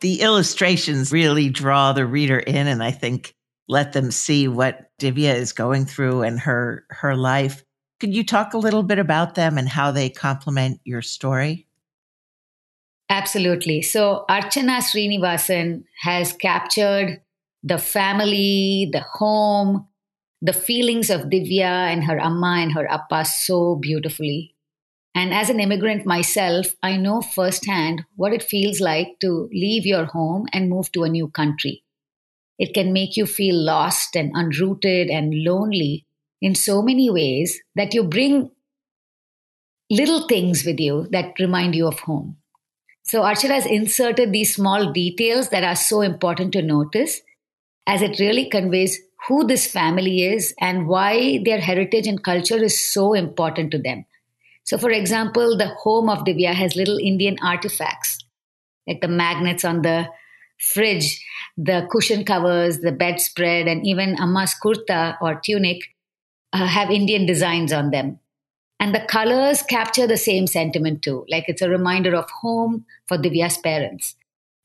the 0.00 0.20
illustrations 0.22 1.12
really 1.12 1.48
draw 1.48 1.92
the 1.92 2.06
reader 2.06 2.38
in 2.38 2.66
and 2.66 2.82
I 2.82 2.90
think 2.90 3.34
let 3.68 3.92
them 3.92 4.10
see 4.10 4.48
what 4.48 4.90
Divya 5.00 5.34
is 5.34 5.52
going 5.52 5.86
through 5.86 6.22
and 6.22 6.40
her 6.40 6.84
her 6.90 7.14
life. 7.14 7.64
Could 8.00 8.14
you 8.14 8.24
talk 8.24 8.54
a 8.54 8.58
little 8.58 8.82
bit 8.82 8.98
about 8.98 9.34
them 9.34 9.58
and 9.58 9.68
how 9.68 9.92
they 9.92 10.08
complement 10.08 10.80
your 10.84 11.02
story? 11.02 11.66
Absolutely. 13.10 13.82
So 13.82 14.24
Archana 14.28 14.78
Srinivasan 14.78 15.84
has 16.02 16.32
captured 16.32 17.20
the 17.62 17.78
family, 17.78 18.88
the 18.92 19.00
home, 19.00 19.86
the 20.40 20.52
feelings 20.52 21.10
of 21.10 21.22
Divya 21.22 21.92
and 21.92 22.04
her 22.04 22.18
amma 22.18 22.58
and 22.60 22.72
her 22.72 22.90
appa 22.90 23.24
so 23.24 23.76
beautifully. 23.76 24.54
And 25.14 25.34
as 25.34 25.50
an 25.50 25.60
immigrant 25.60 26.06
myself, 26.06 26.74
I 26.82 26.96
know 26.96 27.20
firsthand 27.20 28.04
what 28.16 28.32
it 28.32 28.42
feels 28.42 28.80
like 28.80 29.18
to 29.20 29.48
leave 29.52 29.84
your 29.84 30.04
home 30.06 30.46
and 30.52 30.70
move 30.70 30.92
to 30.92 31.02
a 31.02 31.08
new 31.08 31.28
country. 31.28 31.82
It 32.58 32.74
can 32.74 32.92
make 32.92 33.16
you 33.16 33.26
feel 33.26 33.56
lost 33.56 34.14
and 34.14 34.32
unrooted 34.34 35.10
and 35.10 35.34
lonely 35.34 36.06
in 36.40 36.54
so 36.54 36.82
many 36.82 37.10
ways 37.10 37.60
that 37.74 37.94
you 37.94 38.04
bring 38.04 38.50
little 39.90 40.28
things 40.28 40.64
with 40.64 40.78
you 40.78 41.08
that 41.10 41.38
remind 41.40 41.74
you 41.74 41.86
of 41.86 42.00
home. 42.00 42.36
So 43.02 43.22
Archana 43.22 43.54
has 43.54 43.66
inserted 43.66 44.32
these 44.32 44.54
small 44.54 44.92
details 44.92 45.48
that 45.48 45.64
are 45.64 45.74
so 45.74 46.00
important 46.00 46.52
to 46.52 46.62
notice 46.62 47.20
as 47.86 48.02
it 48.02 48.20
really 48.20 48.48
conveys 48.48 49.00
who 49.26 49.46
this 49.46 49.66
family 49.66 50.22
is 50.22 50.54
and 50.60 50.86
why 50.86 51.42
their 51.44 51.60
heritage 51.60 52.06
and 52.06 52.22
culture 52.22 52.62
is 52.62 52.78
so 52.78 53.14
important 53.14 53.72
to 53.72 53.78
them. 53.78 54.04
So, 54.64 54.78
for 54.78 54.90
example, 54.90 55.56
the 55.56 55.68
home 55.68 56.08
of 56.08 56.24
Divya 56.24 56.54
has 56.54 56.76
little 56.76 56.98
Indian 56.98 57.36
artifacts, 57.42 58.18
like 58.86 59.00
the 59.00 59.08
magnets 59.08 59.64
on 59.64 59.82
the 59.82 60.08
fridge 60.58 61.24
the 61.56 61.86
cushion 61.90 62.24
covers, 62.24 62.80
the 62.80 62.92
bedspread, 62.92 63.68
and 63.68 63.86
even 63.86 64.16
Amma's 64.18 64.54
kurta 64.62 65.16
or 65.20 65.40
tunic 65.44 65.78
uh, 66.52 66.66
have 66.66 66.90
Indian 66.90 67.26
designs 67.26 67.72
on 67.72 67.90
them. 67.90 68.18
And 68.78 68.94
the 68.94 69.00
colors 69.00 69.62
capture 69.62 70.06
the 70.06 70.16
same 70.16 70.46
sentiment 70.46 71.02
too. 71.02 71.26
Like 71.28 71.44
it's 71.48 71.60
a 71.60 71.68
reminder 71.68 72.16
of 72.16 72.30
home 72.30 72.86
for 73.06 73.18
Divya's 73.18 73.58
parents. 73.58 74.16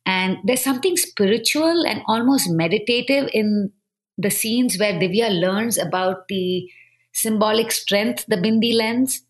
And 0.05 0.37
there's 0.45 0.63
something 0.63 0.95
spiritual 0.95 1.85
and 1.85 2.01
almost 2.07 2.49
meditative 2.49 3.29
in 3.33 3.73
the 4.17 4.29
scenes 4.29 4.79
where 4.79 4.93
Divya 4.93 5.37
learns 5.37 5.77
about 5.77 6.29
the 6.29 6.69
symbolic 7.11 7.71
strength 7.71 8.25
the 8.27 8.37
bindi 8.37 8.73
lends. 8.73 9.23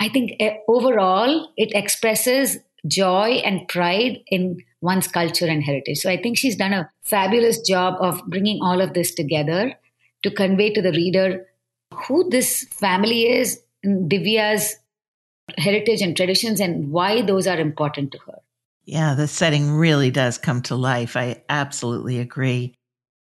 I 0.00 0.08
think 0.08 0.32
eh, 0.40 0.56
overall 0.66 1.52
it 1.56 1.72
expresses 1.74 2.58
joy 2.86 3.42
and 3.44 3.68
pride 3.68 4.18
in 4.28 4.58
one's 4.80 5.06
culture 5.06 5.46
and 5.46 5.62
heritage. 5.62 5.98
So 5.98 6.10
I 6.10 6.16
think 6.16 6.38
she's 6.38 6.56
done 6.56 6.72
a 6.72 6.90
fabulous 7.02 7.60
job 7.60 7.96
of 8.00 8.24
bringing 8.26 8.60
all 8.62 8.80
of 8.80 8.94
this 8.94 9.14
together 9.14 9.74
to 10.22 10.30
convey 10.30 10.72
to 10.72 10.82
the 10.82 10.92
reader 10.92 11.46
who 11.94 12.28
this 12.30 12.64
family 12.72 13.28
is, 13.28 13.60
Divya's 13.84 14.76
heritage 15.58 16.00
and 16.00 16.16
traditions, 16.16 16.60
and 16.60 16.90
why 16.90 17.22
those 17.22 17.46
are 17.46 17.58
important 17.58 18.12
to 18.12 18.18
her. 18.26 18.38
Yeah, 18.84 19.14
the 19.14 19.28
setting 19.28 19.72
really 19.72 20.10
does 20.10 20.38
come 20.38 20.62
to 20.62 20.76
life. 20.76 21.16
I 21.16 21.42
absolutely 21.48 22.18
agree. 22.18 22.74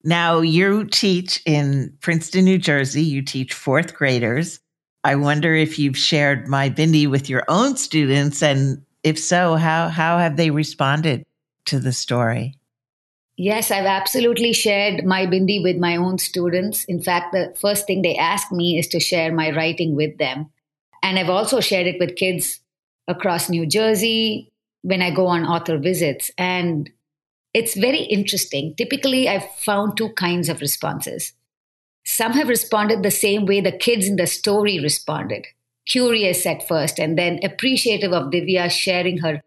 Now, 0.03 0.41
you 0.41 0.85
teach 0.85 1.41
in 1.45 1.97
Princeton, 2.01 2.45
New 2.45 2.57
Jersey. 2.57 3.03
You 3.03 3.21
teach 3.21 3.53
fourth 3.53 3.93
graders. 3.93 4.59
I 5.03 5.15
wonder 5.15 5.53
if 5.53 5.77
you've 5.77 5.97
shared 5.97 6.47
My 6.47 6.69
Bindi 6.69 7.09
with 7.09 7.29
your 7.29 7.43
own 7.47 7.75
students, 7.77 8.41
and 8.41 8.85
if 9.03 9.19
so, 9.19 9.55
how, 9.55 9.89
how 9.89 10.17
have 10.17 10.37
they 10.37 10.49
responded 10.49 11.25
to 11.65 11.79
the 11.79 11.91
story? 11.91 12.55
Yes, 13.35 13.71
I've 13.71 13.85
absolutely 13.85 14.53
shared 14.53 15.05
my 15.05 15.25
bindi 15.25 15.61
with 15.63 15.77
my 15.77 15.95
own 15.95 16.19
students. 16.19 16.83
In 16.85 17.01
fact, 17.01 17.33
the 17.33 17.53
first 17.59 17.87
thing 17.87 18.01
they 18.01 18.15
ask 18.15 18.51
me 18.51 18.77
is 18.77 18.87
to 18.89 18.99
share 18.99 19.33
my 19.33 19.49
writing 19.49 19.95
with 19.95 20.17
them. 20.19 20.51
And 21.01 21.17
I've 21.17 21.29
also 21.29 21.59
shared 21.59 21.87
it 21.87 21.99
with 21.99 22.15
kids 22.15 22.59
across 23.07 23.49
New 23.49 23.65
Jersey 23.65 24.51
when 24.83 25.01
I 25.01 25.09
go 25.09 25.25
on 25.27 25.45
author 25.45 25.79
visits. 25.79 26.29
And 26.37 26.91
it's 27.55 27.75
very 27.75 28.01
interesting. 28.03 28.75
Typically, 28.75 29.27
I've 29.27 29.49
found 29.55 29.97
two 29.97 30.09
kinds 30.09 30.47
of 30.47 30.61
responses. 30.61 31.33
Some 32.05 32.33
have 32.33 32.49
responded 32.49 33.01
the 33.01 33.11
same 33.11 33.45
way 33.45 33.61
the 33.61 33.71
kids 33.71 34.07
in 34.07 34.17
the 34.17 34.27
story 34.27 34.79
responded 34.79 35.47
curious 35.85 36.45
at 36.45 36.67
first, 36.67 36.99
and 36.99 37.17
then 37.17 37.39
appreciative 37.43 38.13
of 38.13 38.31
Divya 38.31 38.71
sharing 38.71 39.19
her 39.19 39.41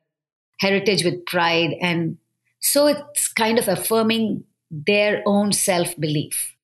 heritage 0.61 1.05
with 1.05 1.27
pride 1.27 1.75
and 1.81 2.19
so 2.61 2.87
it's 2.87 3.29
kind 3.29 3.59
of 3.59 3.69
affirming 3.69 4.45
their 4.71 5.23
own 5.27 5.53
self 5.53 5.95
belief. 6.01 6.57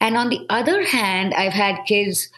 And 0.00 0.16
on 0.16 0.28
the 0.28 0.44
other 0.50 0.84
hand, 0.84 1.32
I've 1.32 1.54
had 1.54 1.86
kids 1.86 2.28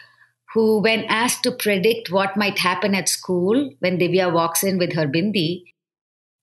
who, 0.53 0.79
when 0.79 1.03
asked 1.05 1.43
to 1.43 1.51
predict 1.51 2.11
what 2.11 2.37
might 2.37 2.59
happen 2.59 2.95
at 2.95 3.09
school 3.09 3.73
when 3.79 3.97
Divya 3.97 4.31
walks 4.31 4.63
in 4.63 4.77
with 4.77 4.93
her 4.93 5.05
bindi, 5.05 5.65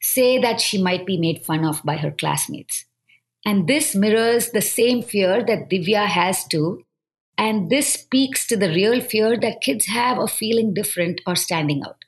say 0.02 0.38
that 0.38 0.60
she 0.60 0.82
might 0.82 1.06
be 1.06 1.16
made 1.16 1.44
fun 1.44 1.64
of 1.64 1.82
by 1.82 1.96
her 1.96 2.10
classmates. 2.10 2.84
And 3.46 3.68
this 3.68 3.94
mirrors 3.94 4.50
the 4.50 4.60
same 4.60 5.02
fear 5.02 5.42
that 5.46 5.70
Divya 5.70 6.06
has 6.06 6.44
too. 6.44 6.84
And 7.38 7.70
this 7.70 7.94
speaks 7.94 8.46
to 8.48 8.56
the 8.56 8.68
real 8.70 9.00
fear 9.00 9.38
that 9.40 9.62
kids 9.62 9.86
have 9.86 10.18
of 10.18 10.32
feeling 10.32 10.74
different 10.74 11.22
or 11.26 11.36
standing 11.36 11.82
out. 11.84 12.04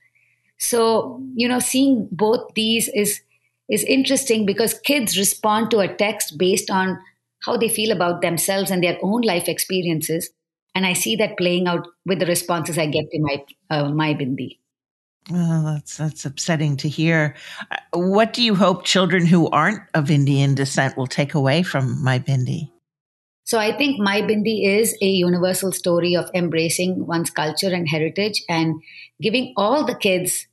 So, 0.59 1.23
you 1.35 1.49
know, 1.49 1.61
seeing 1.61 2.09
both 2.13 2.55
these 2.55 2.89
is 2.89 3.23
is 3.69 3.85
interesting 3.85 4.47
because 4.47 4.75
kids 4.81 5.19
respond 5.19 5.71
to 5.71 5.81
a 5.81 5.95
text 5.95 6.39
based 6.39 6.71
on 6.71 6.99
how 7.45 7.57
they 7.57 7.69
feel 7.69 7.93
about 7.93 8.23
themselves 8.23 8.71
and 8.71 8.83
their 8.83 8.99
own 9.03 9.23
life 9.23 9.49
experiences 9.49 10.31
and 10.75 10.87
i 10.87 10.93
see 10.93 11.17
that 11.17 11.37
playing 11.37 11.67
out 11.67 11.87
with 12.07 12.19
the 12.19 12.27
responses 12.27 12.79
i 12.79 12.87
get 12.87 13.11
to 13.11 13.21
my 13.21 13.45
uh, 13.71 13.91
my 13.91 14.15
bindi 14.15 14.59
that's 15.29 15.97
that's 15.97 16.25
upsetting 16.25 16.77
to 16.79 16.89
hear. 16.89 17.35
Uh, 17.71 17.77
what 17.99 18.33
do 18.33 18.43
you 18.43 18.55
hope 18.55 18.85
children 18.85 19.27
who 19.27 19.49
aren't 19.51 19.83
of 19.95 20.11
Indian 20.11 20.55
descent 20.55 20.97
will 20.97 21.07
take 21.07 21.35
away 21.35 21.63
from 21.63 22.03
My 22.03 22.19
Bindi? 22.19 22.71
So 23.45 23.59
I 23.59 23.77
think 23.77 23.99
My 23.99 24.21
Bindi 24.21 24.67
is 24.67 24.97
a 25.01 25.07
universal 25.07 25.73
story 25.73 26.15
of 26.15 26.31
embracing 26.35 27.07
one's 27.07 27.31
culture 27.31 27.73
and 27.73 27.89
heritage 27.89 28.43
and 28.49 28.83
giving 29.23 29.55
all 29.57 29.87
the 29.87 29.95
kids 29.95 30.47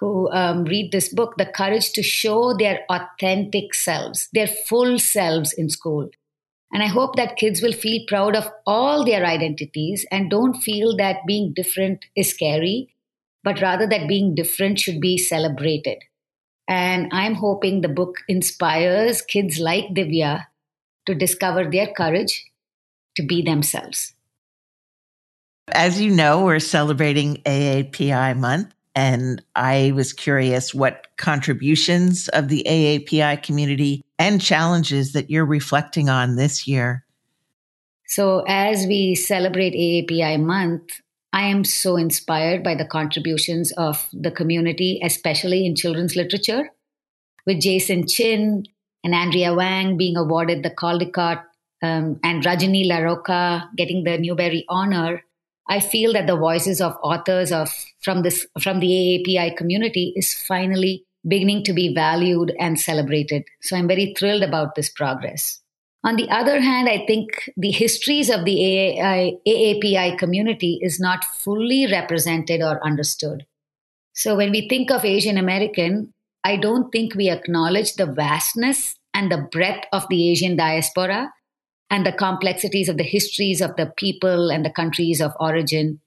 who 0.00 0.30
um, 0.32 0.64
read 0.64 0.90
this 0.92 1.12
book 1.12 1.34
the 1.36 1.44
courage 1.44 1.92
to 1.92 2.02
show 2.02 2.56
their 2.56 2.80
authentic 2.88 3.74
selves, 3.74 4.28
their 4.32 4.46
full 4.46 4.98
selves 4.98 5.52
in 5.52 5.68
school. 5.68 6.08
And 6.72 6.82
I 6.82 6.86
hope 6.86 7.16
that 7.16 7.36
kids 7.36 7.60
will 7.60 7.72
feel 7.72 8.06
proud 8.08 8.34
of 8.34 8.48
all 8.66 9.04
their 9.04 9.24
identities 9.26 10.06
and 10.10 10.30
don't 10.30 10.54
feel 10.54 10.96
that 10.96 11.26
being 11.26 11.52
different 11.54 12.06
is 12.16 12.30
scary, 12.30 12.94
but 13.42 13.60
rather 13.60 13.86
that 13.86 14.08
being 14.08 14.34
different 14.34 14.78
should 14.78 15.00
be 15.00 15.16
celebrated. 15.16 15.98
And 16.68 17.08
I'm 17.12 17.34
hoping 17.34 17.80
the 17.80 17.88
book 17.88 18.16
inspires 18.28 19.22
kids 19.22 19.58
like 19.58 19.86
Divya 19.88 20.46
to 21.06 21.14
discover 21.14 21.68
their 21.68 21.88
courage 21.88 22.44
to 23.16 23.26
be 23.26 23.42
themselves. 23.42 24.14
As 25.72 26.00
you 26.00 26.10
know, 26.10 26.44
we're 26.44 26.58
celebrating 26.58 27.36
AAPI 27.44 28.36
month. 28.36 28.74
And 28.94 29.42
I 29.54 29.92
was 29.94 30.12
curious 30.12 30.74
what 30.74 31.06
contributions 31.16 32.28
of 32.28 32.48
the 32.48 32.64
AAPI 32.68 33.42
community 33.42 34.04
and 34.18 34.40
challenges 34.40 35.12
that 35.12 35.30
you're 35.30 35.46
reflecting 35.46 36.08
on 36.08 36.36
this 36.36 36.66
year. 36.66 37.04
So, 38.06 38.42
as 38.48 38.86
we 38.86 39.14
celebrate 39.14 39.72
AAPI 39.74 40.42
month, 40.42 40.90
I 41.32 41.46
am 41.46 41.64
so 41.64 41.96
inspired 41.96 42.64
by 42.64 42.74
the 42.74 42.84
contributions 42.84 43.72
of 43.72 44.08
the 44.12 44.30
community, 44.30 45.00
especially 45.02 45.64
in 45.64 45.76
children's 45.76 46.16
literature, 46.16 46.70
with 47.46 47.60
Jason 47.60 48.06
Chin 48.06 48.64
and 49.04 49.14
Andrea 49.14 49.54
Wang 49.54 49.96
being 49.96 50.16
awarded 50.16 50.62
the 50.62 50.70
Caldecott 50.70 51.42
um, 51.82 52.18
and 52.22 52.42
Rajani 52.42 52.86
LaRocca 52.86 53.68
getting 53.76 54.04
the 54.04 54.18
Newbery 54.18 54.64
Honor. 54.68 55.22
I 55.68 55.78
feel 55.78 56.12
that 56.14 56.26
the 56.26 56.36
voices 56.36 56.80
of 56.80 56.96
authors 57.02 57.52
of 57.52 57.70
from 58.00 58.22
this 58.22 58.46
from 58.60 58.80
the 58.80 58.88
AAPI 58.88 59.56
community 59.56 60.12
is 60.16 60.34
finally 60.34 61.04
beginning 61.26 61.62
to 61.64 61.72
be 61.72 61.94
valued 61.94 62.52
and 62.58 62.80
celebrated. 62.80 63.44
So 63.62 63.76
I'm 63.76 63.86
very 63.86 64.14
thrilled 64.18 64.42
about 64.42 64.74
this 64.74 64.88
progress. 64.88 65.60
On 66.02 66.16
the 66.16 66.30
other 66.30 66.60
hand, 66.60 66.88
I 66.88 67.04
think 67.06 67.50
the 67.56 67.70
histories 67.70 68.30
of 68.30 68.44
the 68.44 68.56
AAI, 68.56 69.38
AAPI 69.46 70.18
community 70.18 70.78
is 70.80 70.98
not 70.98 71.24
fully 71.24 71.86
represented 71.86 72.62
or 72.62 72.84
understood. 72.84 73.44
So 74.14 74.34
when 74.34 74.50
we 74.50 74.68
think 74.68 74.90
of 74.90 75.04
Asian 75.04 75.36
American, 75.36 76.14
I 76.42 76.56
don't 76.56 76.90
think 76.90 77.14
we 77.14 77.28
acknowledge 77.28 77.94
the 77.94 78.06
vastness 78.06 78.96
and 79.12 79.30
the 79.30 79.46
breadth 79.52 79.86
of 79.92 80.06
the 80.08 80.30
Asian 80.30 80.56
diaspora 80.56 81.32
and 81.90 82.06
the 82.06 82.12
complexities 82.12 82.88
of 82.88 82.96
the 82.96 83.04
histories 83.04 83.60
of 83.60 83.76
the 83.76 83.92
people 83.96 84.50
and 84.50 84.64
the 84.64 84.70
countries 84.70 85.20
of 85.20 85.32
origin. 85.38 86.00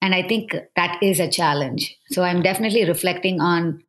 And 0.00 0.14
I 0.14 0.22
think 0.28 0.54
that 0.76 1.02
is 1.02 1.18
a 1.18 1.30
challenge. 1.30 1.96
So 2.10 2.22
I'm 2.22 2.42
definitely 2.42 2.84
reflecting 2.84 3.40
on 3.40 3.82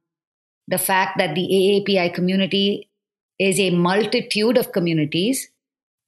the 0.68 0.78
fact 0.78 1.18
that 1.20 1.36
the 1.36 1.42
AAPI 1.42 2.14
community 2.14 2.90
is 3.40 3.60
a 3.60 3.70
multitude 3.72 4.58
of 4.58 4.72
communities, 4.72 5.50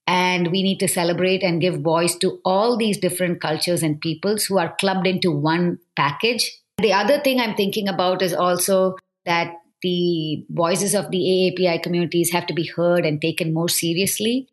and 0.08 0.52
we 0.52 0.63
need 0.63 0.80
to 0.80 0.88
celebrate 0.88 1.44
and 1.44 1.62
give 1.62 1.82
voice 1.82 2.15
to 2.18 2.39
all 2.44 2.78
these 2.78 2.98
different 2.98 3.42
cultures 3.42 3.84
and 3.84 4.02
peoples 4.02 4.46
who 4.46 4.58
are 4.58 4.76
clubbed 4.80 5.06
into 5.06 5.32
one 5.32 5.80
package. 5.96 6.60
The 6.80 6.94
other 6.94 7.20
thing 7.20 7.39
I'm 7.39 7.56
thinking 7.56 7.88
about 7.88 8.22
is 8.22 8.34
also 8.34 8.96
that 9.26 9.54
the 9.82 10.46
voices 10.50 10.96
of 10.96 11.12
the 11.12 11.18
AAPI 11.18 11.84
communities 11.84 12.32
have 12.32 12.48
to 12.48 12.54
be 12.54 12.65
heard 12.68 13.06
and 13.06 13.22
taken 13.22 13.54
more 13.54 13.70
seriously. 13.70 14.48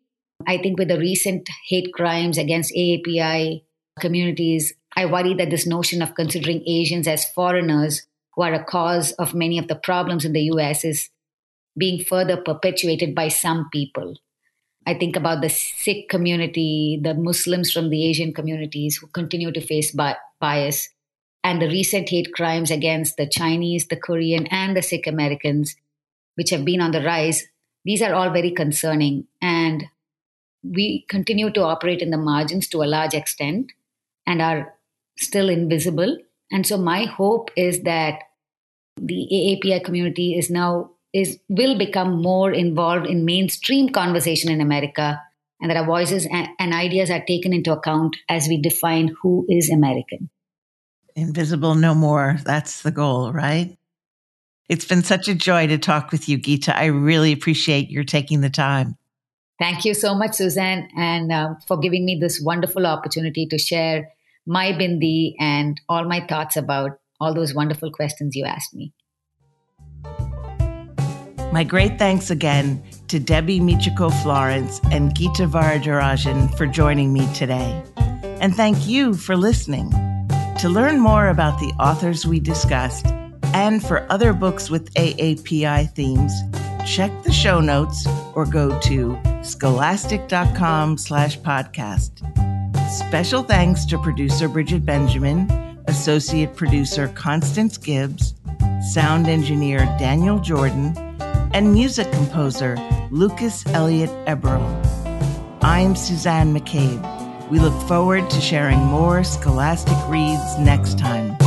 I 0.45 0.57
think 0.57 0.77
with 0.77 0.89
the 0.89 0.99
recent 0.99 1.49
hate 1.67 1.91
crimes 1.93 2.37
against 2.37 2.73
AAPI 2.75 3.63
communities, 3.99 4.73
I 4.95 5.05
worry 5.05 5.33
that 5.35 5.49
this 5.49 5.65
notion 5.65 6.01
of 6.01 6.15
considering 6.15 6.63
Asians 6.67 7.07
as 7.07 7.25
foreigners 7.25 8.03
who 8.33 8.43
are 8.43 8.53
a 8.53 8.63
cause 8.63 9.11
of 9.13 9.33
many 9.33 9.57
of 9.57 9.67
the 9.67 9.75
problems 9.75 10.23
in 10.23 10.33
the 10.33 10.43
US 10.43 10.85
is 10.85 11.09
being 11.77 12.03
further 12.03 12.37
perpetuated 12.37 13.13
by 13.13 13.27
some 13.27 13.69
people. 13.71 14.15
I 14.85 14.93
think 14.93 15.15
about 15.15 15.41
the 15.41 15.49
Sikh 15.49 16.09
community, 16.09 16.99
the 17.01 17.13
Muslims 17.13 17.71
from 17.71 17.89
the 17.89 18.07
Asian 18.07 18.33
communities 18.33 18.97
who 18.97 19.07
continue 19.07 19.51
to 19.51 19.61
face 19.61 19.91
bi- 19.91 20.15
bias, 20.39 20.89
and 21.43 21.61
the 21.61 21.67
recent 21.67 22.09
hate 22.09 22.33
crimes 22.33 22.71
against 22.71 23.17
the 23.17 23.27
Chinese, 23.27 23.87
the 23.87 23.97
Korean, 23.97 24.47
and 24.47 24.75
the 24.75 24.81
Sikh 24.81 25.05
Americans, 25.05 25.75
which 26.35 26.49
have 26.49 26.65
been 26.65 26.81
on 26.81 26.91
the 26.91 27.03
rise. 27.03 27.43
These 27.85 28.01
are 28.01 28.13
all 28.13 28.31
very 28.31 28.51
concerning. 28.51 29.27
And 29.41 29.85
we 30.63 31.05
continue 31.09 31.51
to 31.51 31.63
operate 31.63 32.01
in 32.01 32.09
the 32.09 32.17
margins 32.17 32.67
to 32.69 32.83
a 32.83 32.85
large 32.85 33.13
extent 33.13 33.71
and 34.25 34.41
are 34.41 34.73
still 35.17 35.49
invisible. 35.49 36.17
And 36.51 36.65
so, 36.65 36.77
my 36.77 37.05
hope 37.05 37.51
is 37.55 37.83
that 37.83 38.19
the 38.97 39.27
AAPI 39.31 39.83
community 39.83 40.37
is 40.37 40.49
now 40.49 40.91
is 41.13 41.39
will 41.47 41.77
become 41.77 42.21
more 42.21 42.51
involved 42.51 43.07
in 43.07 43.25
mainstream 43.25 43.89
conversation 43.89 44.51
in 44.51 44.61
America 44.61 45.21
and 45.59 45.71
that 45.71 45.77
our 45.77 45.85
voices 45.85 46.27
and, 46.31 46.73
ideas 46.73 47.09
are 47.09 47.23
taken 47.25 47.53
into 47.53 47.71
account 47.71 48.17
as 48.29 48.47
we 48.47 48.61
define 48.61 49.15
who 49.21 49.45
is 49.49 49.69
American. 49.69 50.29
Invisible 51.15 51.73
no 51.73 51.95
more. 51.95 52.37
That's 52.43 52.83
the 52.83 52.91
goal, 52.91 53.33
right? 53.33 53.75
It's 54.69 54.85
been 54.85 55.01
such 55.01 55.27
a 55.27 55.33
joy 55.33 55.67
to 55.67 55.77
talk 55.77 56.11
with 56.11 56.29
you, 56.29 56.37
Gita. 56.37 56.77
I 56.77 56.85
really 56.85 57.31
appreciate 57.31 57.89
your 57.89 58.03
taking 58.03 58.41
the 58.41 58.49
time. 58.49 58.97
Thank 59.59 59.85
you 59.85 59.95
so 59.95 60.13
much, 60.13 60.33
Suzanne, 60.35 60.89
and 60.95 61.31
uh, 61.31 61.55
for 61.67 61.77
giving 61.77 62.05
me 62.05 62.19
this 62.21 62.39
wonderful 62.39 62.85
opportunity 62.85 63.47
to 63.47 63.57
share 63.57 64.09
my 64.45 64.71
bindi 64.73 65.33
and 65.39 65.81
all 65.89 66.05
my 66.05 66.25
thoughts 66.27 66.55
about 66.55 66.99
all 67.19 67.33
those 67.33 67.55
wonderful 67.55 67.91
questions 67.91 68.35
you 68.35 68.45
asked 68.45 68.75
me. 68.75 68.93
My 71.51 71.63
great 71.63 71.97
thanks 71.97 72.29
again 72.29 72.83
to 73.07 73.19
Debbie 73.19 73.59
Michiko 73.59 74.11
Florence 74.21 74.79
and 74.91 75.15
Gita 75.15 75.47
Varadarajan 75.47 76.55
for 76.57 76.67
joining 76.67 77.13
me 77.13 77.31
today. 77.33 77.83
And 78.41 78.55
thank 78.55 78.87
you 78.87 79.13
for 79.15 79.35
listening. 79.35 79.89
To 80.59 80.69
learn 80.69 80.99
more 80.99 81.29
about 81.29 81.59
the 81.59 81.73
authors 81.79 82.27
we 82.27 82.39
discussed 82.39 83.07
and 83.53 83.81
for 83.81 84.05
other 84.11 84.33
books 84.33 84.69
with 84.69 84.93
AAPI 84.95 85.89
themes, 85.95 86.33
check 86.85 87.11
the 87.23 87.31
show 87.31 87.59
notes 87.59 88.05
or 88.35 88.45
go 88.45 88.77
to 88.81 89.17
scholastic.com 89.41 90.97
slash 90.97 91.39
podcast. 91.39 92.11
Special 92.91 93.41
thanks 93.41 93.85
to 93.85 93.97
producer 93.97 94.47
Bridget 94.47 94.85
Benjamin, 94.85 95.49
associate 95.87 96.55
producer 96.55 97.07
Constance 97.09 97.77
Gibbs, 97.77 98.33
sound 98.93 99.27
engineer 99.27 99.79
Daniel 99.97 100.39
Jordan, 100.39 100.93
and 101.53 101.71
music 101.71 102.11
composer 102.11 102.75
Lucas 103.11 103.65
Elliott 103.67 104.09
Eberl. 104.25 104.61
I'm 105.61 105.95
Suzanne 105.95 106.53
McCabe. 106.53 107.49
We 107.49 107.59
look 107.59 107.79
forward 107.87 108.29
to 108.29 108.41
sharing 108.41 108.79
more 108.79 109.23
Scholastic 109.23 109.97
Reads 110.07 110.57
next 110.59 110.99
time. 110.99 111.37